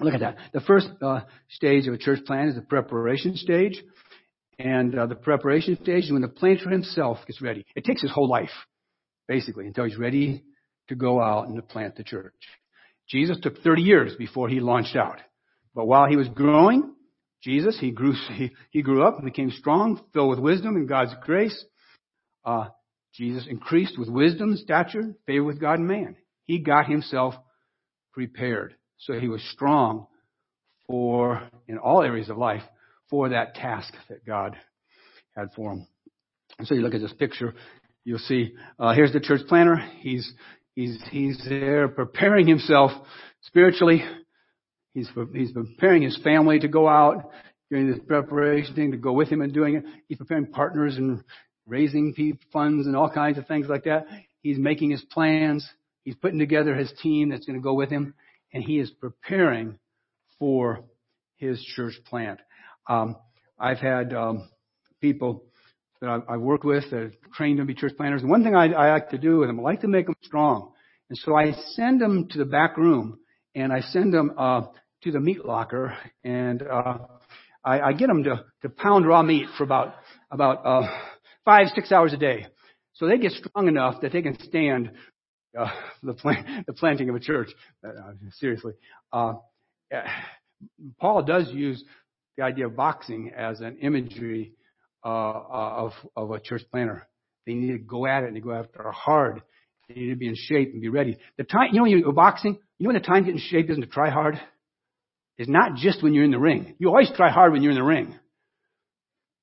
[0.00, 0.36] look at that.
[0.52, 3.82] The first uh, stage of a church plant is the preparation stage.
[4.58, 7.64] And uh, the preparation stage is when the planter himself gets ready.
[7.74, 8.50] It takes his whole life,
[9.26, 10.44] basically, until he's ready
[10.88, 12.34] to go out and to plant the church.
[13.08, 15.18] Jesus took 30 years before he launched out.
[15.74, 16.94] But while he was growing,
[17.42, 21.14] Jesus, he grew, he, he grew up and became strong, filled with wisdom and God's
[21.22, 21.64] grace.
[22.44, 22.66] Uh,
[23.14, 26.16] Jesus increased with wisdom, stature, favor with God and man.
[26.44, 27.34] He got himself
[28.12, 28.74] prepared.
[28.98, 30.06] So he was strong
[30.86, 32.62] for, in all areas of life,
[33.10, 34.56] for that task that God
[35.36, 35.86] had for him.
[36.58, 37.54] And so you look at this picture,
[38.04, 39.76] you'll see, uh, here's the church planter.
[40.00, 40.32] He's,
[40.74, 42.92] he's, he's there preparing himself
[43.42, 44.04] spiritually
[44.94, 47.30] He's, he's preparing his family to go out
[47.70, 49.84] during this preparation thing to go with him and doing it.
[50.08, 51.22] He's preparing partners and
[51.66, 54.06] raising funds and all kinds of things like that.
[54.42, 55.68] He's making his plans.
[56.04, 58.14] He's putting together his team that's going to go with him,
[58.52, 59.78] and he is preparing
[60.38, 60.84] for
[61.36, 62.40] his church plant.
[62.88, 63.16] Um,
[63.58, 64.48] I've had um,
[65.00, 65.44] people
[66.00, 68.22] that I've, I've worked with that have trained to be church planters.
[68.22, 70.16] And one thing I, I like to do with them, I like to make them
[70.22, 70.72] strong.
[71.08, 73.18] And so I send them to the back room
[73.54, 74.62] and I send them uh,
[75.02, 76.98] to the meat locker, and uh,
[77.64, 79.94] I, I get them to, to pound raw meat for about
[80.30, 80.88] about uh,
[81.44, 82.46] five six hours a day,
[82.94, 84.92] so they get strong enough that they can stand
[85.58, 85.70] uh,
[86.02, 86.14] the
[86.66, 87.50] the planting of a church.
[87.86, 88.72] Uh, seriously,
[89.12, 89.34] uh,
[91.00, 91.82] Paul does use
[92.36, 94.52] the idea of boxing as an imagery
[95.04, 97.06] uh, of of a church planter.
[97.46, 99.42] They need to go at it and they go after hard.
[99.88, 101.18] They need to be in shape and be ready.
[101.38, 103.34] The time, you know, when you go boxing, you know when the time to get
[103.34, 104.40] in shape isn't to try hard
[105.38, 106.76] It's not just when you're in the ring.
[106.78, 108.16] You always try hard when you're in the ring.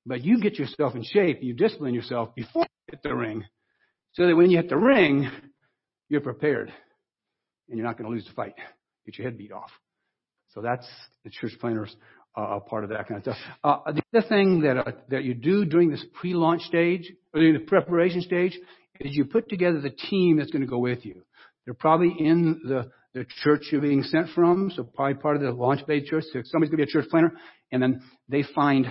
[0.06, 3.44] But you get yourself in shape, you discipline yourself before you hit the ring,
[4.12, 5.30] so that when you hit the ring,
[6.10, 6.70] you're prepared.
[7.68, 8.54] And you're not going to lose the fight.
[9.06, 9.70] Get your head beat off.
[10.54, 10.86] So that's
[11.24, 11.94] the church planters
[12.36, 13.36] uh, part of that kind of stuff.
[13.64, 17.54] Uh, the other thing that uh, that you do during this pre-launch stage, or during
[17.54, 18.58] the preparation stage,
[19.00, 21.22] is you put together the team that's going to go with you.
[21.64, 25.50] They're probably in the the church you're being sent from, so probably part of the
[25.50, 26.24] launch pad church.
[26.32, 27.32] So somebody's going to be a church planter,
[27.72, 28.86] and then they find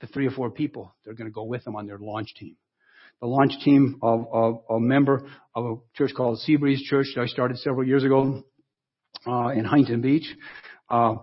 [0.00, 2.34] the three or four people that are going to go with them on their launch
[2.34, 2.56] team.
[3.20, 7.58] The launch team of, a member of a church called Seabreeze Church that I started
[7.58, 8.42] several years ago
[9.26, 10.36] uh, in Huntington Beach.
[10.90, 11.16] Uh,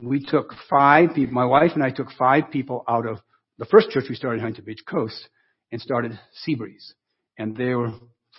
[0.00, 3.18] we took five people, my wife and I took five people out of
[3.58, 5.28] the first church we started in Huntington Beach Coast
[5.72, 6.92] and started Seabreeze.
[7.38, 7.92] And they were,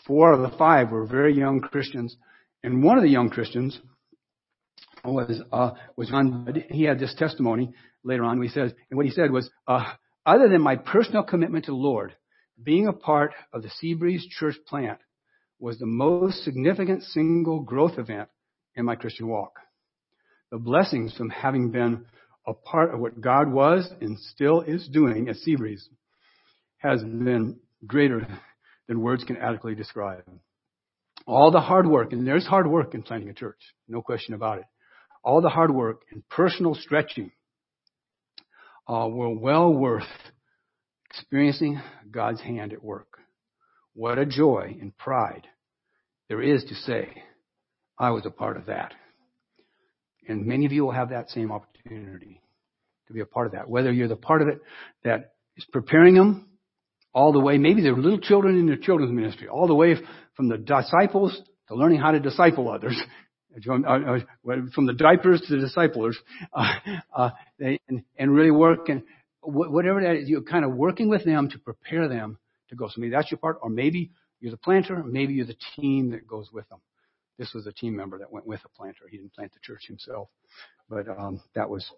[0.06, 2.16] four of the five were very young Christians
[2.64, 3.80] and one of the young Christians
[5.04, 6.64] was uh, was John.
[6.70, 8.42] He had this testimony later on.
[8.42, 9.94] He says, and what he said was, uh,
[10.26, 12.16] other than my personal commitment to the Lord,
[12.64, 15.00] being a part of the Seabreeze Church plant
[15.60, 18.30] was the most significant single growth event
[18.76, 19.54] in my Christian walk.
[20.52, 22.06] The blessings from having been
[22.48, 25.84] a part of what God was and still is doing at Seabreeze
[26.78, 28.28] has been greater
[28.88, 30.24] than words can adequately describe.
[31.28, 34.58] All the hard work, and there's hard work in planting a church, no question about
[34.58, 34.66] it.
[35.24, 37.32] All the hard work and personal stretching
[38.88, 40.04] uh, were well worth
[41.12, 43.18] experiencing God's hand at work.
[43.94, 45.46] What a joy and pride
[46.30, 47.10] there is to say,
[48.00, 48.94] I was a part of that.
[50.28, 52.42] And many of you will have that same opportunity
[53.08, 53.70] to be a part of that.
[53.70, 54.62] Whether you're the part of it
[55.04, 56.48] that is preparing them
[57.14, 59.96] all the way, maybe they're little children in their children's ministry, all the way
[60.38, 63.00] from the disciples to learning how to disciple others.
[63.66, 66.16] From, uh, the diapers to the disciplers,
[66.54, 66.74] uh,
[67.14, 67.30] uh,
[67.60, 69.04] and, and really work and
[69.42, 72.38] whatever that is, you're kind of working with them to prepare them
[72.70, 72.88] to go.
[72.88, 76.28] So maybe that's your part, or maybe you're the planter, maybe you're the team that
[76.28, 76.80] goes with them.
[77.38, 79.04] This was a team member that went with a planter.
[79.10, 80.30] He didn't plant the church himself,
[80.90, 81.90] but um, that was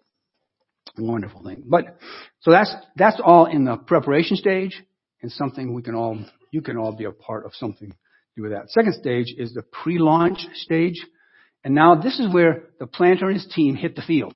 [0.96, 1.64] a wonderful thing.
[1.66, 1.98] But
[2.40, 4.82] so that's that's all in the preparation stage,
[5.22, 6.18] and something we can all
[6.50, 7.94] you can all be a part of something
[8.36, 8.70] do with that.
[8.70, 11.04] Second stage is the pre-launch stage.
[11.62, 14.34] And now this is where the planter and his team hit the field.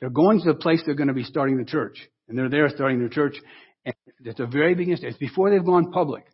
[0.00, 1.98] They're going to the place they're going to be starting the church.
[2.28, 3.36] And they're there starting their church.
[3.84, 5.10] And it's a very beginning stage.
[5.10, 6.24] It's before they've gone public.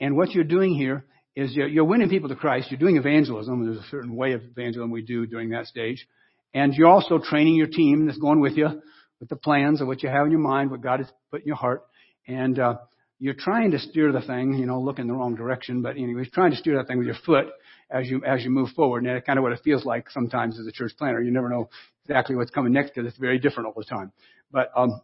[0.00, 1.04] And what you're doing here
[1.34, 2.70] is you're, you're winning people to Christ.
[2.70, 3.64] You're doing evangelism.
[3.64, 6.06] There's a certain way of evangelism we do during that stage.
[6.54, 8.82] And you're also training your team that's going with you
[9.20, 11.46] with the plans of what you have in your mind, what God has put in
[11.46, 11.82] your heart.
[12.26, 12.76] And, uh,
[13.18, 16.30] you're trying to steer the thing, you know, look in the wrong direction, but anyways,
[16.30, 17.46] trying to steer that thing with your foot
[17.90, 19.04] as you, as you move forward.
[19.04, 21.22] And that's kind of what it feels like sometimes as a church planter.
[21.22, 21.68] You never know
[22.04, 24.12] exactly what's coming next because it's very different all the time.
[24.50, 25.00] But, um,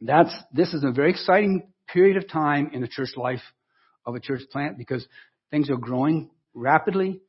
[0.00, 3.42] that's, this is a very exciting period of time in the church life
[4.06, 5.06] of a church plant because
[5.50, 7.20] things are growing rapidly.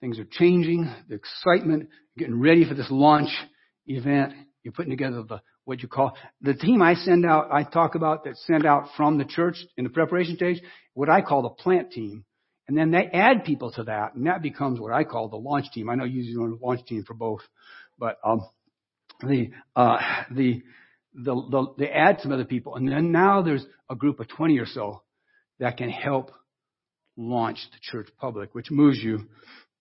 [0.00, 0.92] Things are changing.
[1.08, 3.30] The excitement, getting ready for this launch
[3.86, 4.34] event.
[4.62, 8.24] You're putting together the what you call the team I send out, I talk about
[8.24, 10.60] that send out from the church in the preparation stage,
[10.94, 12.24] what I call the plant team.
[12.70, 15.72] And then they add people to that, and that becomes what I call the launch
[15.72, 15.90] team.
[15.90, 17.40] I know you use the launch team for both,
[17.98, 18.48] but um,
[19.22, 19.98] the, uh,
[20.30, 20.62] the
[21.12, 24.56] the the they add some other people, and then now there's a group of 20
[24.60, 25.02] or so
[25.58, 26.30] that can help
[27.16, 29.26] launch the church public, which moves you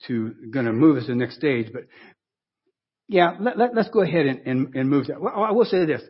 [0.07, 1.67] to going to move us to the next stage.
[1.71, 1.83] But
[3.07, 5.21] yeah, let, let, us go ahead and, and, and move that.
[5.21, 6.01] Well, I will say this.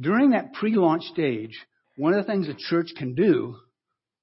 [0.00, 1.58] During that pre-launch stage,
[1.98, 3.56] one of the things the church can do,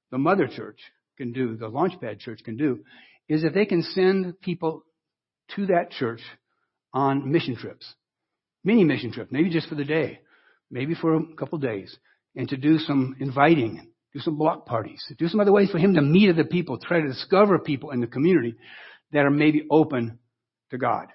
[0.09, 0.79] the mother church
[1.19, 2.79] can do, the launchpad church can do,
[3.27, 4.83] is that they can send people
[5.55, 6.21] to that church
[6.93, 7.93] on mission trips.
[8.63, 10.19] Mini mission trips, maybe just for the day,
[10.71, 11.95] maybe for a couple of days,
[12.35, 15.93] and to do some inviting, do some block parties, do some other ways for him
[15.93, 18.55] to meet other people, try to discover people in the community
[19.11, 20.19] that are maybe open
[20.71, 21.07] to God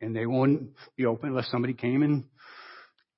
[0.00, 2.24] and they won't be open unless somebody came and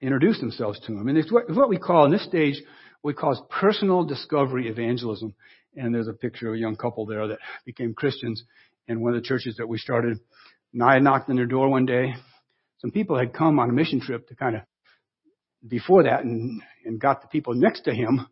[0.01, 1.09] introduced themselves to them.
[1.09, 2.61] And it's what, it's what we call in this stage,
[3.03, 5.35] what we call personal discovery evangelism.
[5.77, 8.43] And there's a picture of a young couple there that became Christians
[8.87, 10.19] in one of the churches that we started.
[10.73, 12.15] And I knocked on their door one day.
[12.79, 14.63] Some people had come on a mission trip to kind of
[15.67, 18.27] before that and, and got the people next to him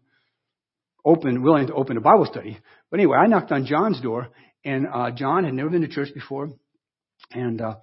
[1.05, 2.59] open, willing to open a Bible study.
[2.91, 4.29] But anyway, I knocked on John's door
[4.65, 6.51] and, uh, John had never been to church before.
[7.33, 7.77] And, uh,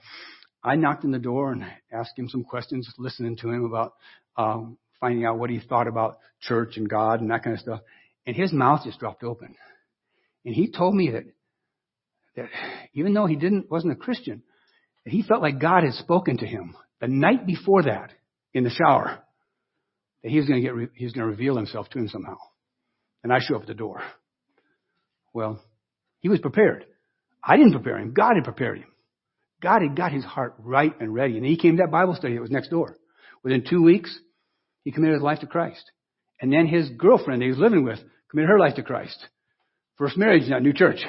[0.63, 3.93] I knocked on the door and asked him some questions, listening to him about
[4.37, 7.81] um, finding out what he thought about church and God and that kind of stuff.
[8.25, 9.55] And his mouth just dropped open.
[10.45, 11.23] And he told me that
[12.35, 12.49] that
[12.93, 14.43] even though he didn't wasn't a Christian,
[15.05, 18.11] that he felt like God had spoken to him the night before that
[18.53, 19.19] in the shower
[20.23, 22.37] that he was going to get he was going to reveal himself to him somehow.
[23.23, 24.01] And I show up at the door.
[25.33, 25.61] Well,
[26.19, 26.85] he was prepared.
[27.43, 28.13] I didn't prepare him.
[28.13, 28.87] God had prepared him.
[29.61, 31.37] God had got his heart right and ready.
[31.37, 32.97] And he came to that Bible study that was next door.
[33.43, 34.17] Within two weeks,
[34.83, 35.91] he committed his life to Christ.
[36.43, 39.17] And then his girlfriend he was living with committed her life to Christ.
[39.97, 40.99] First marriage, not new church.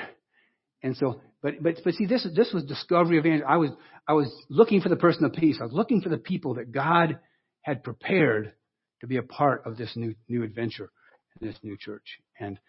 [0.81, 3.71] And so, but, but, but see, this, this was discovery of I was,
[4.07, 5.59] I was looking for the person of peace.
[5.61, 7.19] I was looking for the people that God
[7.63, 8.53] had prepared
[9.01, 10.91] to be a part of this new, new adventure
[11.41, 12.07] this new church.
[12.39, 12.61] And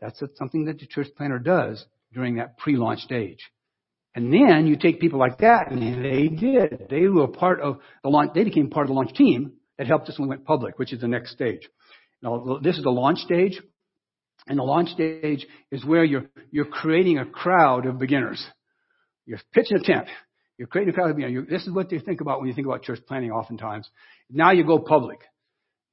[0.00, 3.40] that's something that the church planter does during that pre-launch stage.
[4.14, 6.86] And then you take people like that, and they did.
[6.88, 8.30] They were part of the launch.
[8.32, 10.92] They became part of the launch team that helped us when we went public, which
[10.92, 11.68] is the next stage.
[12.22, 13.60] Now, this is the launch stage,
[14.46, 18.44] and the launch stage is where you're you're creating a crowd of beginners.
[19.26, 20.08] You're pitching a tent.
[20.58, 21.46] You're creating a crowd of beginners.
[21.48, 23.30] This is what they think about when you think about church planting.
[23.30, 23.88] Oftentimes,
[24.30, 25.20] now you go public.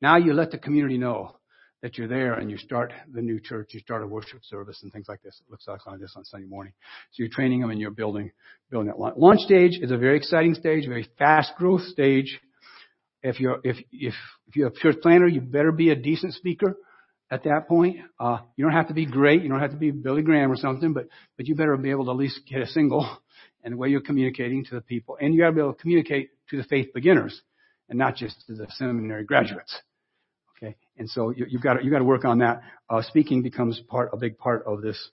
[0.02, 1.36] Now you let the community know
[1.82, 4.92] that you're there and you start the new church, you start a worship service and
[4.92, 5.42] things like this.
[5.46, 6.74] It looks like this on Sunday morning.
[7.12, 8.32] So you're training them and you're building,
[8.70, 9.16] building that launch.
[9.18, 12.40] launch stage is a very exciting stage, very fast growth stage.
[13.22, 14.14] If you're, if, if,
[14.48, 16.78] if you're a church planter, you better be a decent speaker
[17.32, 17.98] at that point.
[18.20, 19.44] Uh, you don't have to be great.
[19.44, 21.08] You don't have to be Billy Graham or something, but,
[21.38, 23.08] but you better be able to at least get a single
[23.64, 25.18] and the way you're communicating to the people.
[25.20, 27.42] And you gotta be able to communicate to the faith beginners
[27.90, 29.76] and not just to the seminary graduates.
[30.58, 32.62] Okay, and so you, have got to, you got to work on that.
[32.90, 35.10] Uh, speaking becomes part a big part of this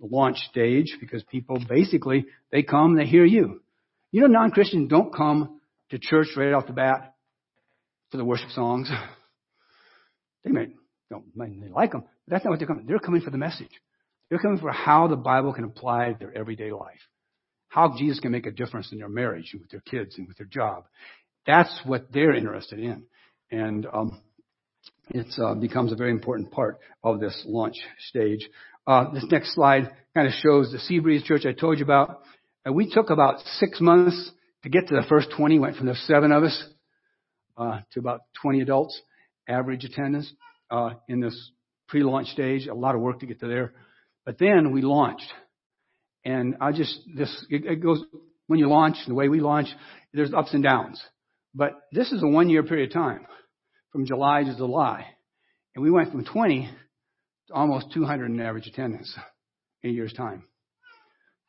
[0.00, 3.62] launch stage because people basically they come, they hear you.
[4.10, 7.11] You know, non-Christians don't come to church right off the bat
[8.12, 8.88] for the worship songs.
[10.44, 10.68] They may
[11.08, 12.86] don't they like them, but that's not what they're coming.
[12.86, 13.70] They're coming for the message.
[14.28, 16.98] They're coming for how the Bible can apply to their everyday life,
[17.68, 20.38] how Jesus can make a difference in their marriage and with their kids and with
[20.38, 20.86] their job.
[21.46, 23.04] That's what they're interested in,
[23.50, 24.20] and um,
[25.10, 27.76] it uh, becomes a very important part of this launch
[28.08, 28.48] stage.
[28.86, 32.22] Uh, this next slide kind of shows the Seabreeze Church I told you about.
[32.66, 34.32] Uh, we took about six months
[34.64, 35.58] to get to the first 20.
[35.58, 36.64] Went from the seven of us
[37.56, 39.00] to about 20 adults,
[39.48, 40.32] average attendance
[40.70, 41.50] uh, in this
[41.88, 42.66] pre-launch stage.
[42.66, 43.72] A lot of work to get to there,
[44.24, 45.32] but then we launched,
[46.24, 48.02] And I just, this, it, it goes,
[48.46, 49.68] when you launch, the way we launch,
[50.12, 51.00] there's ups and downs.
[51.54, 53.26] But this is a one year period of time,
[53.90, 55.06] from July to July.
[55.74, 56.70] And we went from 20
[57.48, 59.14] to almost 200 in average attendance
[59.82, 60.44] in a year's time.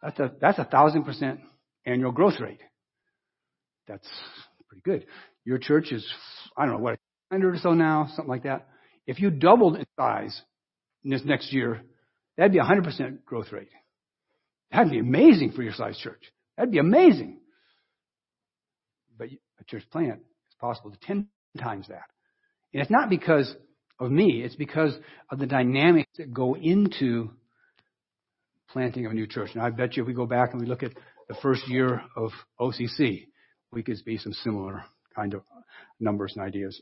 [0.01, 1.39] That's a, that's a thousand percent
[1.86, 2.60] annual growth rate.
[3.88, 4.08] That's
[4.68, 5.06] pretty good.
[5.46, 6.06] Your church is,
[6.58, 8.68] I don't know, what, 100 or so now, something like that.
[9.06, 10.41] If you doubled in size
[11.04, 11.82] in this next year,
[12.38, 13.70] that'd be a 100% growth rate.
[14.72, 16.32] That'd be amazing for your size church.
[16.58, 17.39] That'd be amazing.
[19.18, 19.30] But
[19.60, 21.28] a church plant is possible to 10
[21.60, 22.04] times that.
[22.74, 23.54] And it's not because
[24.00, 24.96] of me, it's because
[25.30, 27.30] of the dynamics that go into
[28.70, 29.52] planting of a new church.
[29.56, 30.94] Now, I bet you if we go back and we look at
[31.28, 33.28] the first year of OCC,
[33.72, 34.84] we could see some similar
[35.16, 35.43] kind of
[35.99, 36.82] numbers and ideas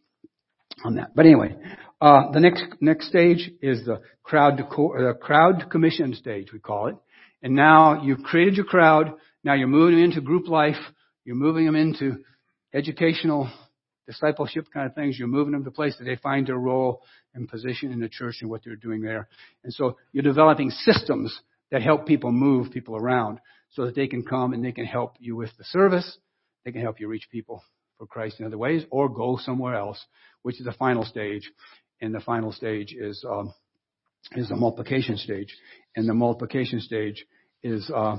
[0.84, 1.16] on that.
[1.16, 1.56] But anyway,
[2.00, 6.88] uh, the next next stage is the crowd co- uh, crowd commission stage, we call
[6.88, 6.96] it.
[7.44, 9.14] And now you've created your crowd.
[9.44, 10.76] Now you're moving them into group life.
[11.26, 12.24] You're moving them into
[12.74, 13.50] educational
[14.08, 15.18] discipleship kind of things.
[15.18, 17.02] You're moving them to places that they find their role
[17.34, 19.28] and position in the church and what they're doing there.
[19.64, 21.38] And so you're developing systems
[21.72, 23.40] that help people move people around
[23.72, 26.18] so that they can come and they can help you with the service.
[26.66, 27.64] They can help you reach people
[28.02, 30.04] for Christ in other ways or go somewhere else,
[30.42, 31.48] which is the final stage.
[32.02, 33.54] And the final stage is, um,
[34.32, 35.56] is the multiplication stage.
[35.96, 37.24] And the multiplication stage
[37.62, 38.18] is, uh,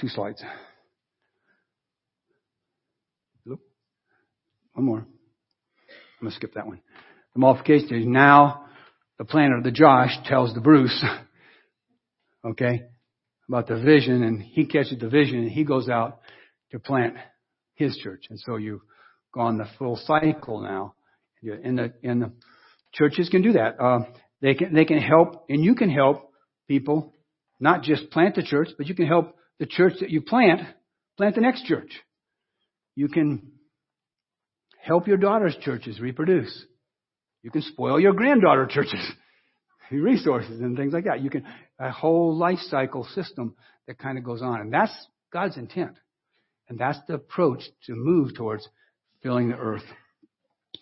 [0.00, 0.42] two slides.
[3.44, 4.98] One more.
[4.98, 5.06] I'm
[6.20, 6.80] going to skip that one.
[7.34, 8.04] The multiplication stage.
[8.04, 8.64] Now,
[9.16, 11.04] the planter, the Josh, tells the Bruce,
[12.44, 12.86] okay,
[13.48, 16.18] about the vision, and he catches the vision, and he goes out
[16.72, 17.14] to plant
[17.74, 18.26] his church.
[18.30, 18.82] And so you've
[19.32, 20.94] gone the full cycle now.
[21.42, 22.32] And the, the
[22.92, 23.80] churches can do that.
[23.80, 24.00] Uh,
[24.40, 26.30] they can, they can help, and you can help
[26.68, 27.12] people
[27.60, 30.60] not just plant the church, but you can help the church that you plant,
[31.16, 31.90] plant the next church.
[32.94, 33.52] You can
[34.80, 36.64] help your daughter's churches reproduce.
[37.42, 39.06] You can spoil your granddaughter churches,
[39.90, 41.22] resources and things like that.
[41.22, 41.44] You can,
[41.78, 43.54] a whole life cycle system
[43.86, 44.60] that kind of goes on.
[44.60, 44.92] And that's
[45.32, 45.96] God's intent.
[46.68, 48.68] And that's the approach to move towards
[49.22, 49.84] filling the earth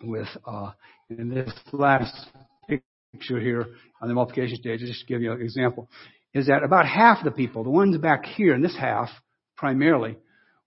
[0.03, 0.73] with, uh,
[1.11, 2.29] in this last
[2.69, 3.67] picture here
[4.01, 5.89] on the multiplication stage, just to give you an example,
[6.35, 9.09] is that about half the people, the ones back here in this half,
[9.57, 10.17] primarily,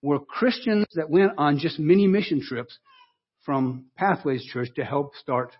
[0.01, 2.78] were Christians that went on just mini mission trips
[3.43, 5.51] from Pathways Church to help start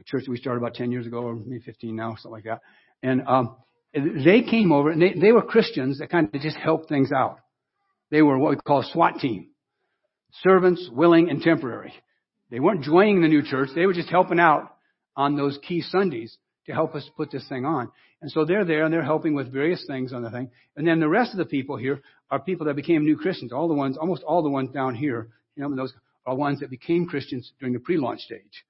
[0.00, 2.44] a church that we started about 10 years ago, or maybe 15 now, something like
[2.44, 2.60] that.
[3.02, 3.56] And um,
[3.94, 7.38] they came over, and they, they were Christians that kind of just helped things out.
[8.10, 9.48] They were what we call SWAT team.
[10.42, 11.92] Servants, willing, and temporary.
[12.50, 13.70] They weren't joining the new church.
[13.74, 14.76] They were just helping out
[15.16, 16.36] on those key Sundays
[16.66, 17.90] to help us put this thing on.
[18.20, 20.50] And so they're there and they're helping with various things on the thing.
[20.76, 23.52] And then the rest of the people here are people that became new Christians.
[23.52, 25.92] All the ones, almost all the ones down here, you know, those
[26.24, 28.64] are ones that became Christians during the pre-launch stage.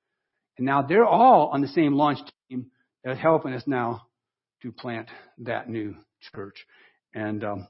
[0.59, 2.19] And now they're all on the same launch
[2.49, 2.71] team
[3.05, 4.07] that's helping us now
[4.63, 5.09] to plant
[5.39, 5.95] that new
[6.35, 6.67] church.
[7.15, 7.69] And um,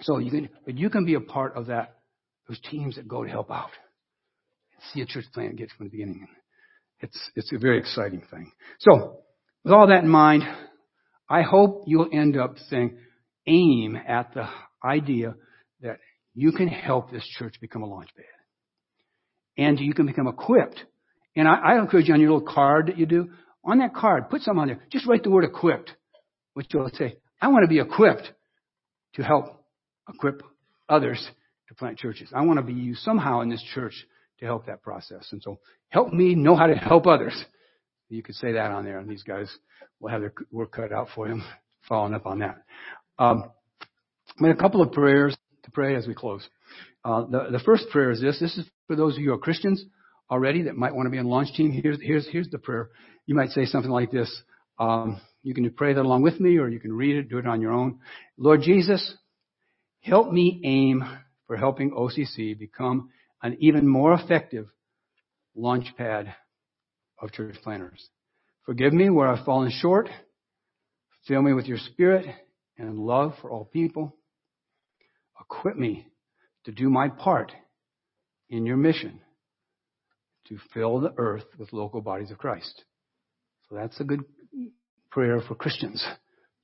[0.00, 1.96] so you can, but you can be a part of that,
[2.48, 3.70] those teams that go to help out.
[4.92, 6.26] See a church plant get from the beginning.
[7.00, 8.50] It's, it's a very exciting thing.
[8.80, 9.18] So,
[9.64, 10.42] with all that in mind,
[11.28, 12.98] I hope you'll end up saying,
[13.46, 14.48] aim at the
[14.84, 15.34] idea
[15.80, 15.98] that
[16.34, 18.24] you can help this church become a launch pad
[19.56, 20.80] and you can become equipped.
[21.36, 23.30] And I, I encourage you on your little card that you do,
[23.64, 24.80] on that card, put something on there.
[24.90, 25.90] Just write the word equipped,
[26.54, 28.30] which will say, I want to be equipped
[29.14, 29.61] to help
[30.14, 30.42] equip
[30.88, 31.24] others
[31.68, 32.30] to plant churches.
[32.34, 33.94] I want to be used somehow in this church
[34.40, 35.28] to help that process.
[35.32, 35.58] And so
[35.88, 37.44] help me know how to help others.
[38.08, 39.50] You could say that on there, and these guys
[40.00, 41.42] will have their work cut out for them
[41.88, 42.56] following up on that.
[43.18, 43.50] Um,
[44.44, 46.46] a couple of prayers to pray as we close.
[47.04, 48.38] Uh, the, the first prayer is this.
[48.38, 49.84] This is for those of you who are Christians
[50.30, 51.70] already that might want to be on launch team.
[51.70, 52.90] Here's, here's, here's the prayer.
[53.26, 54.42] You might say something like this.
[54.78, 57.46] Um, you can pray that along with me or you can read it, do it
[57.46, 57.98] on your own.
[58.36, 59.14] Lord Jesus,
[60.02, 61.04] help me aim
[61.46, 63.10] for helping OCC become
[63.42, 64.68] an even more effective
[65.54, 66.34] launch pad
[67.20, 68.08] of church planters.
[68.66, 70.08] Forgive me where I've fallen short.
[71.26, 72.26] Fill me with your spirit
[72.78, 74.16] and love for all people.
[75.40, 76.06] Equip me
[76.64, 77.52] to do my part
[78.50, 79.20] in your mission
[80.48, 82.84] to fill the earth with local bodies of Christ.
[83.68, 84.24] So that's a good
[85.10, 86.04] prayer for Christians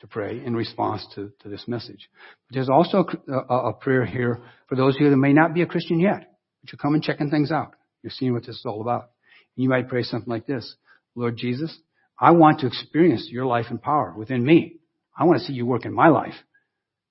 [0.01, 2.09] to pray in response to, to this message.
[2.47, 5.63] But there's also a, a, prayer here for those of you that may not be
[5.63, 7.73] a Christian yet, but you're coming checking things out.
[8.03, 9.11] You're seeing what this is all about.
[9.57, 10.77] And you might pray something like this.
[11.15, 11.77] Lord Jesus,
[12.19, 14.77] I want to experience your life and power within me.
[15.17, 16.35] I want to see you work in my life.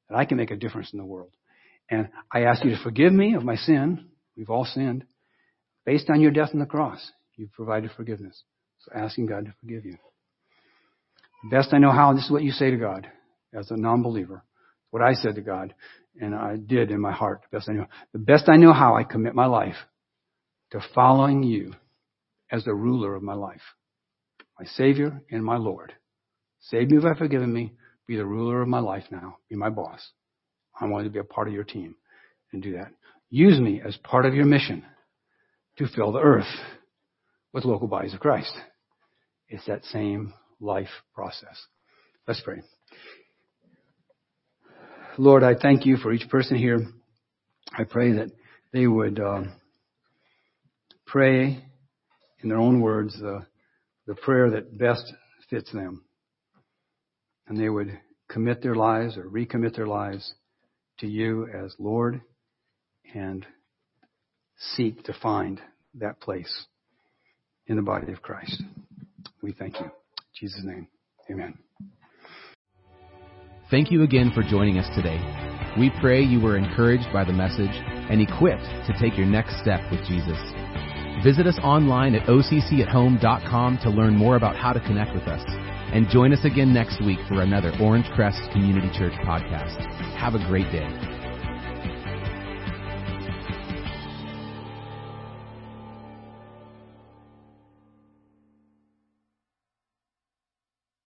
[0.10, 1.32] that I can make a difference in the world.
[1.90, 4.08] And I ask you to forgive me of my sin.
[4.36, 5.06] We've all sinned.
[5.86, 8.44] Based on your death on the cross, you've provided forgiveness.
[8.80, 9.98] So asking God to forgive you.
[11.44, 13.08] Best I know how, this is what you say to God
[13.54, 14.44] as a non-believer.
[14.92, 15.74] What I said to God,
[16.20, 17.86] and I did in my heart, the best I know.
[18.14, 19.76] The best I know how, I commit my life
[20.72, 21.74] to following you
[22.52, 23.62] as the ruler of my life.
[24.60, 25.94] My Savior and my Lord.
[26.62, 27.74] Save me I've forgiven me.
[28.08, 29.38] Be the ruler of my life now.
[29.50, 30.12] Be my boss.
[30.80, 31.96] I want to be a part of your team
[32.52, 32.92] and do that.
[33.30, 34.84] Use me as part of your mission
[35.78, 36.48] to fill the earth
[37.54, 38.54] with local bodies of Christ.
[39.50, 41.58] It's that same life process.
[42.28, 42.62] Let's pray.
[45.18, 46.80] Lord, I thank you for each person here.
[47.76, 48.32] I pray that
[48.72, 49.44] they would uh,
[51.06, 51.64] pray
[52.42, 53.40] in their own words uh,
[54.06, 55.12] the prayer that best
[55.50, 56.04] fits them.
[57.48, 57.98] And they would
[58.30, 60.34] commit their lives or recommit their lives
[61.00, 62.22] to you as Lord
[63.14, 63.46] and
[64.76, 65.62] seek to find
[65.96, 66.66] that place
[67.68, 68.62] in the body of Christ.
[69.42, 69.90] We thank you.
[70.40, 70.88] Jesus' name,
[71.32, 71.56] amen.
[73.70, 75.20] Thank you again for joining us today.
[75.78, 77.74] We pray you were encouraged by the message
[78.10, 80.40] and equipped to take your next step with Jesus.
[81.24, 85.44] Visit us online at occathome.com to learn more about how to connect with us.
[85.94, 89.80] And join us again next week for another Orange Crest Community Church podcast.
[90.18, 91.17] Have a great day.